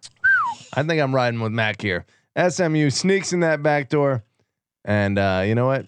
I 0.75 0.83
think 0.83 1.01
I'm 1.01 1.13
riding 1.13 1.39
with 1.39 1.51
Mac 1.51 1.81
here. 1.81 2.05
SMU 2.37 2.89
sneaks 2.89 3.31
in 3.33 3.41
that 3.41 3.61
back 3.61 3.89
door, 3.89 4.23
and 4.85 5.17
uh, 5.19 5.43
you 5.45 5.55
know 5.55 5.67
what? 5.67 5.85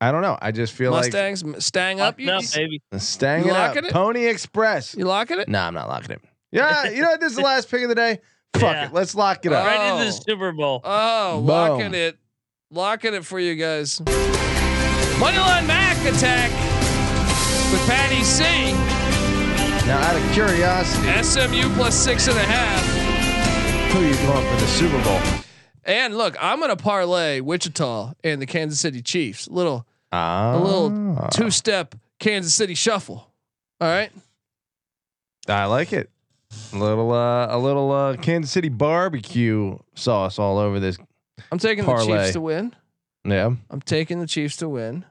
I 0.00 0.12
don't 0.12 0.22
know. 0.22 0.38
I 0.40 0.52
just 0.52 0.72
feel 0.74 0.92
like 0.92 1.04
Mustangs 1.06 1.42
m- 1.42 1.60
stang 1.60 2.00
up. 2.00 2.20
You, 2.20 2.28
it 2.28 2.32
up, 2.34 2.42
you, 2.42 2.48
baby. 2.54 2.82
like 2.92 3.00
staying 3.00 3.44
You 3.44 3.50
it 3.50 3.56
up. 3.56 3.76
it? 3.76 3.90
Pony 3.92 4.26
Express. 4.26 4.94
you 4.94 5.04
locking 5.06 5.40
it? 5.40 5.48
No, 5.48 5.60
I'm 5.60 5.74
not 5.74 5.88
locking 5.88 6.10
it. 6.12 6.20
Yeah, 6.52 6.90
you 6.90 7.00
know 7.02 7.10
what? 7.10 7.20
This 7.20 7.30
is 7.30 7.36
the 7.36 7.42
last 7.44 7.70
pick 7.70 7.82
of 7.82 7.88
the 7.88 7.94
day. 7.94 8.20
Fuck 8.54 8.62
Yeah. 8.62 8.86
it. 8.86 8.92
Let's 8.92 9.14
lock 9.14 9.44
it 9.46 9.52
up. 9.52 9.66
Right 9.66 9.90
into 9.92 10.04
the 10.04 10.10
Oh. 10.10 10.20
Super 10.26 10.52
Bowl. 10.52 10.80
Oh, 10.84 11.38
Boom. 11.38 11.46
locking 11.46 11.94
it. 11.94 12.18
Locking 12.70 13.14
it 13.14 13.24
for 13.24 13.40
you 13.40 13.54
guys. 13.54 14.00
Moneyline 15.18 15.66
Mac 15.66 15.96
attack 16.06 16.50
with 17.72 17.80
Patty 17.88 18.22
C. 18.22 18.42
now, 19.86 19.98
out 19.98 20.14
of 20.16 20.32
curiosity, 20.32 21.22
SMU 21.22 21.74
plus 21.74 21.94
six 21.94 22.28
and 22.28 22.36
a 22.36 22.42
half. 22.42 23.05
Who 23.96 24.02
are 24.02 24.08
you 24.08 24.26
going 24.26 24.46
for 24.46 24.60
the 24.60 24.66
Super 24.66 25.02
Bowl? 25.04 25.20
And 25.84 26.18
look, 26.18 26.36
I'm 26.38 26.60
gonna 26.60 26.76
parlay 26.76 27.40
Wichita 27.40 28.12
and 28.22 28.42
the 28.42 28.46
Kansas 28.46 28.78
City 28.78 29.00
Chiefs. 29.00 29.48
Little 29.48 29.86
Ah, 30.12 30.54
a 30.54 30.58
little 30.58 31.28
two 31.30 31.50
step 31.50 31.94
Kansas 32.18 32.52
City 32.54 32.74
shuffle. 32.74 33.30
All 33.80 33.88
right. 33.88 34.10
I 35.48 35.64
like 35.64 35.94
it. 35.94 36.10
A 36.74 36.76
little, 36.76 37.10
uh, 37.12 37.46
a 37.48 37.58
little 37.58 37.90
uh, 37.90 38.16
Kansas 38.16 38.50
City 38.50 38.68
barbecue 38.68 39.78
sauce 39.94 40.38
all 40.38 40.58
over 40.58 40.78
this. 40.78 40.98
I'm 41.50 41.58
taking 41.58 41.86
the 41.86 42.04
Chiefs 42.04 42.32
to 42.32 42.40
win. 42.42 42.74
Yeah, 43.24 43.52
I'm 43.70 43.80
taking 43.80 44.20
the 44.20 44.26
Chiefs 44.26 44.58
to 44.58 44.68
win. 44.68 45.06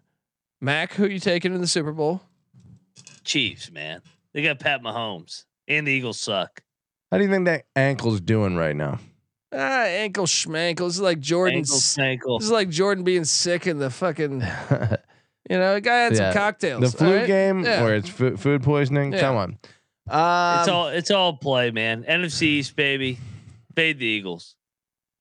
Mac, 0.61 0.93
who 0.93 1.07
you 1.07 1.19
taking 1.19 1.55
in 1.55 1.61
the 1.61 1.67
Super 1.67 1.91
Bowl? 1.91 2.21
Chiefs, 3.23 3.71
man. 3.71 4.01
They 4.33 4.43
got 4.43 4.59
Pat 4.59 4.83
Mahomes, 4.83 5.45
and 5.67 5.87
the 5.87 5.91
Eagles 5.91 6.19
suck. 6.19 6.61
How 7.15 7.19
do 7.19 7.23
you 7.23 7.29
think 7.31 7.45
that 7.45 7.63
ankle's 7.75 8.19
doing 8.21 8.55
right 8.55 8.75
now? 8.75 8.99
Ah, 9.53 9.83
ankle 9.85 10.25
schmankle. 10.25 10.87
This 10.87 10.95
is 10.95 11.01
like 11.01 11.19
Jordan's. 11.21 11.97
Ankle, 11.97 12.11
ankle. 12.11 12.39
This 12.39 12.45
is 12.47 12.51
like 12.51 12.69
Jordan 12.69 13.03
being 13.05 13.23
sick 13.23 13.67
in 13.67 13.79
the 13.79 13.89
fucking. 13.89 14.43
You 15.47 15.59
know, 15.59 15.75
the 15.75 15.81
guy 15.81 15.95
had 15.97 16.13
Yeah. 16.13 16.31
some 16.31 16.41
cocktails. 16.41 16.81
The 16.91 16.97
flu 16.97 17.07
all 17.07 17.13
right? 17.17 17.27
game 17.27 17.63
Yeah. 17.63 17.83
where 17.83 17.95
it's 17.97 18.09
fu- 18.09 18.35
food 18.35 18.63
poisoning. 18.63 19.13
Yeah. 19.13 19.19
Come 19.19 19.35
on. 19.35 19.49
Um, 20.09 20.59
It's 20.61 20.67
all 20.69 20.87
it's 20.87 21.11
all 21.11 21.37
play, 21.37 21.69
man. 21.69 22.03
NFC 22.03 22.41
East, 22.47 22.75
baby. 22.75 23.19
Fade 23.75 23.99
the 23.99 24.07
Eagles. 24.07 24.55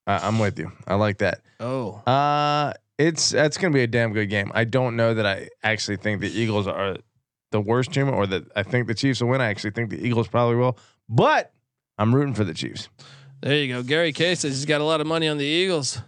I, 0.07 0.27
I'm 0.27 0.39
with 0.39 0.59
you. 0.59 0.73
I 0.87 0.95
like 0.95 1.19
that. 1.19 1.43
Oh, 1.61 1.97
Uh, 2.07 2.73
it's 2.97 3.29
that's 3.29 3.59
gonna 3.59 3.75
be 3.75 3.83
a 3.83 3.87
damn 3.87 4.15
good 4.15 4.31
game. 4.31 4.51
I 4.55 4.65
don't 4.65 4.97
know 4.97 5.13
that 5.13 5.27
I 5.27 5.51
actually 5.63 5.99
think 5.99 6.23
the 6.23 6.31
Eagles 6.31 6.67
are 6.67 6.97
the 7.51 7.61
worst 7.61 7.93
team, 7.93 8.09
or 8.09 8.27
that 8.27 8.45
I 8.57 8.63
think 8.63 8.87
the 8.87 8.95
Chiefs 8.95 9.21
will 9.21 9.29
win. 9.29 9.43
I 9.43 9.49
actually 9.51 9.73
think 9.73 9.91
the 9.91 10.03
Eagles 10.07 10.29
probably 10.29 10.57
will, 10.57 10.79
but 11.07 11.53
I'm 11.99 12.15
rooting 12.15 12.35
for 12.35 12.45
the 12.45 12.55
Chiefs. 12.55 12.89
there 13.41 13.57
you 13.57 13.69
go. 13.75 13.83
Gary 13.83 14.13
K 14.13 14.35
says 14.35 14.53
he's 14.57 14.65
got 14.67 14.81
a 14.81 14.85
lot 14.85 15.01
of 15.01 15.07
money 15.07 15.29
on 15.29 15.39
the 15.39 15.45
Eagles. 15.45 16.01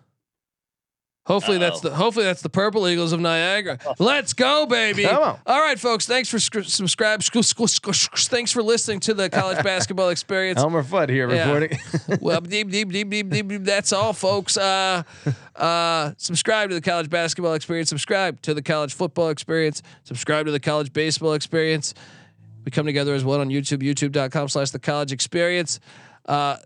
Hopefully 1.27 1.59
that's 1.59 1.85
Uh-oh. 1.85 1.89
the 1.91 1.97
hopefully 1.97 2.25
that's 2.25 2.41
the 2.43 2.49
Purple 2.49 2.87
Eagles 2.87 3.11
of 3.13 3.19
Niagara. 3.19 3.79
Let's 3.99 4.33
go, 4.33 4.65
baby! 4.65 5.03
Come 5.03 5.21
on. 5.21 5.39
All 5.45 5.61
right, 5.61 5.77
folks. 5.77 6.07
Thanks 6.07 6.29
for 6.29 6.39
sc- 6.39 6.63
subscribe. 6.63 7.21
sc- 7.25 7.43
sc- 7.43 7.67
sc- 7.69 7.95
sc- 7.95 8.17
Thanks 8.31 8.53
for 8.53 8.63
listening 8.63 9.01
to 9.01 9.15
the 9.15 9.29
college 9.29 9.61
basketball 9.65 10.11
experience. 10.11 10.61
Elmer 10.61 10.85
Fudd 10.85 11.09
here 11.09 11.29
Yeah. 11.29 11.47
reporting. 11.53 11.79
well, 12.21 12.41
deep, 12.41 12.71
deep, 12.71 12.91
deep, 12.91 13.11
deep, 13.11 13.29
deep, 13.29 13.49
deep. 13.49 13.65
That's 13.65 13.93
all, 13.93 14.13
folks. 14.13 14.57
Uh, 14.57 15.03
uh, 15.57 16.13
subscribe 16.17 16.69
to 16.69 16.77
the 16.77 16.81
college 16.81 17.11
basketball 17.11 17.55
experience. 17.55 17.89
Subscribe 17.89 18.41
to 18.43 18.55
the 18.55 18.63
college 18.63 18.95
football 18.95 19.31
experience. 19.31 19.83
Subscribe 20.05 20.47
to 20.47 20.53
the 20.53 20.61
college 20.61 20.93
baseball 20.93 21.33
experience. 21.33 21.93
We 22.67 22.73
come 22.73 22.85
together 22.85 23.15
as 23.15 23.25
one 23.25 23.41
on 23.41 23.49
YouTube, 23.49 23.81
youtube.com 23.83 24.49
slash 24.49 24.71
the 24.71 24.81
college 24.81 25.13
experience. 25.13 25.79
Uh, 26.27 26.57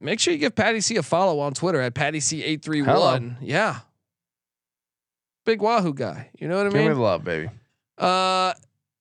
make 0.00 0.20
sure 0.20 0.34
you 0.34 0.38
give 0.38 0.54
Patty 0.54 0.82
C 0.82 0.96
a 0.96 1.02
follow 1.02 1.40
on 1.40 1.54
Twitter 1.54 1.80
at 1.80 1.94
Patty 1.94 2.20
C831. 2.20 3.36
Yeah. 3.40 3.78
Big 5.46 5.62
Wahoo 5.62 5.94
guy. 5.94 6.28
You 6.38 6.46
know 6.48 6.58
what 6.58 6.66
I 6.66 6.70
mean? 6.70 6.82
Give 6.82 6.90
me 6.90 6.94
the 6.94 7.00
love, 7.00 7.24
baby. 7.24 7.48
Uh, 7.96 8.52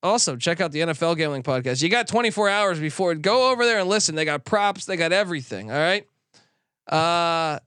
also, 0.01 0.37
check 0.37 0.61
out 0.61 0.71
the 0.71 0.79
NFL 0.79 1.17
Gambling 1.17 1.43
Podcast. 1.43 1.83
You 1.83 1.89
got 1.89 2.07
24 2.07 2.47
hours 2.47 2.79
before. 2.79 3.11
it. 3.11 3.21
Go 3.21 3.51
over 3.51 3.65
there 3.65 3.79
and 3.79 3.89
listen. 3.89 4.15
They 4.15 4.23
got 4.23 4.45
props. 4.45 4.85
They 4.85 4.95
got 4.95 5.11
everything. 5.11 5.71
All 5.71 5.77
right. 5.77 6.07
Uh, 6.87 7.59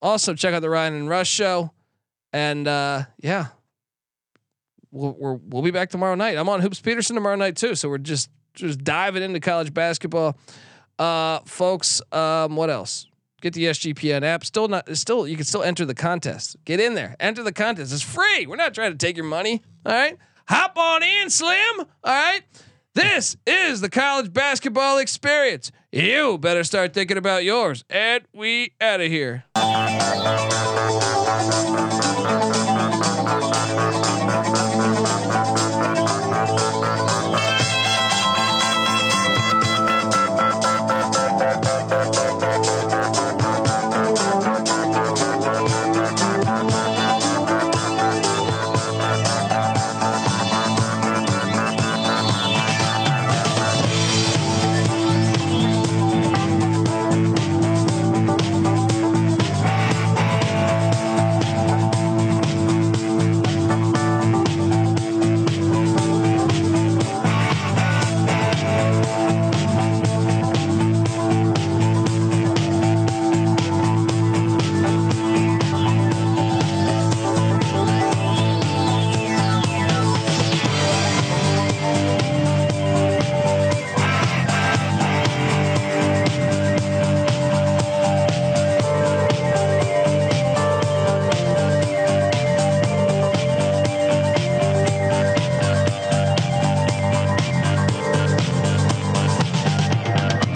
also 0.00 0.34
check 0.34 0.54
out 0.54 0.60
the 0.60 0.70
Ryan 0.70 0.94
and 0.94 1.08
Rush 1.08 1.28
show, 1.30 1.72
and 2.32 2.68
uh, 2.68 3.04
yeah, 3.18 3.46
we'll 4.92 5.16
we're, 5.18 5.34
we'll 5.34 5.62
be 5.62 5.70
back 5.70 5.90
tomorrow 5.90 6.14
night. 6.14 6.36
I'm 6.36 6.48
on 6.48 6.60
Hoops 6.60 6.80
Peterson 6.80 7.14
tomorrow 7.14 7.36
night 7.36 7.56
too. 7.56 7.74
So 7.74 7.88
we're 7.88 7.98
just 7.98 8.30
just 8.54 8.82
diving 8.82 9.22
into 9.22 9.40
college 9.40 9.72
basketball, 9.72 10.36
uh, 10.98 11.40
folks. 11.46 12.02
Um, 12.12 12.56
what 12.56 12.70
else? 12.70 13.06
Get 13.40 13.54
the 13.54 13.64
SGPN 13.64 14.22
app. 14.22 14.44
Still 14.44 14.68
not. 14.68 14.94
Still, 14.96 15.26
you 15.26 15.36
can 15.36 15.46
still 15.46 15.62
enter 15.62 15.86
the 15.86 15.94
contest. 15.94 16.56
Get 16.64 16.78
in 16.78 16.94
there. 16.94 17.16
Enter 17.18 17.42
the 17.42 17.52
contest. 17.52 17.92
It's 17.92 18.02
free. 18.02 18.46
We're 18.46 18.56
not 18.56 18.74
trying 18.74 18.92
to 18.92 18.98
take 18.98 19.16
your 19.16 19.24
money. 19.24 19.62
All 19.86 19.92
right. 19.92 20.18
Hop 20.48 20.76
on 20.76 21.02
in, 21.02 21.30
Slim. 21.30 21.78
All 21.78 21.86
right. 22.04 22.42
This 22.94 23.36
is 23.46 23.80
the 23.80 23.88
college 23.88 24.32
basketball 24.32 24.98
experience. 24.98 25.70
You 25.92 26.38
better 26.38 26.64
start 26.64 26.92
thinking 26.92 27.16
about 27.16 27.44
yours. 27.44 27.84
And 27.88 28.24
we 28.34 28.72
out 28.80 29.00
of 29.00 29.06
here. 29.06 29.44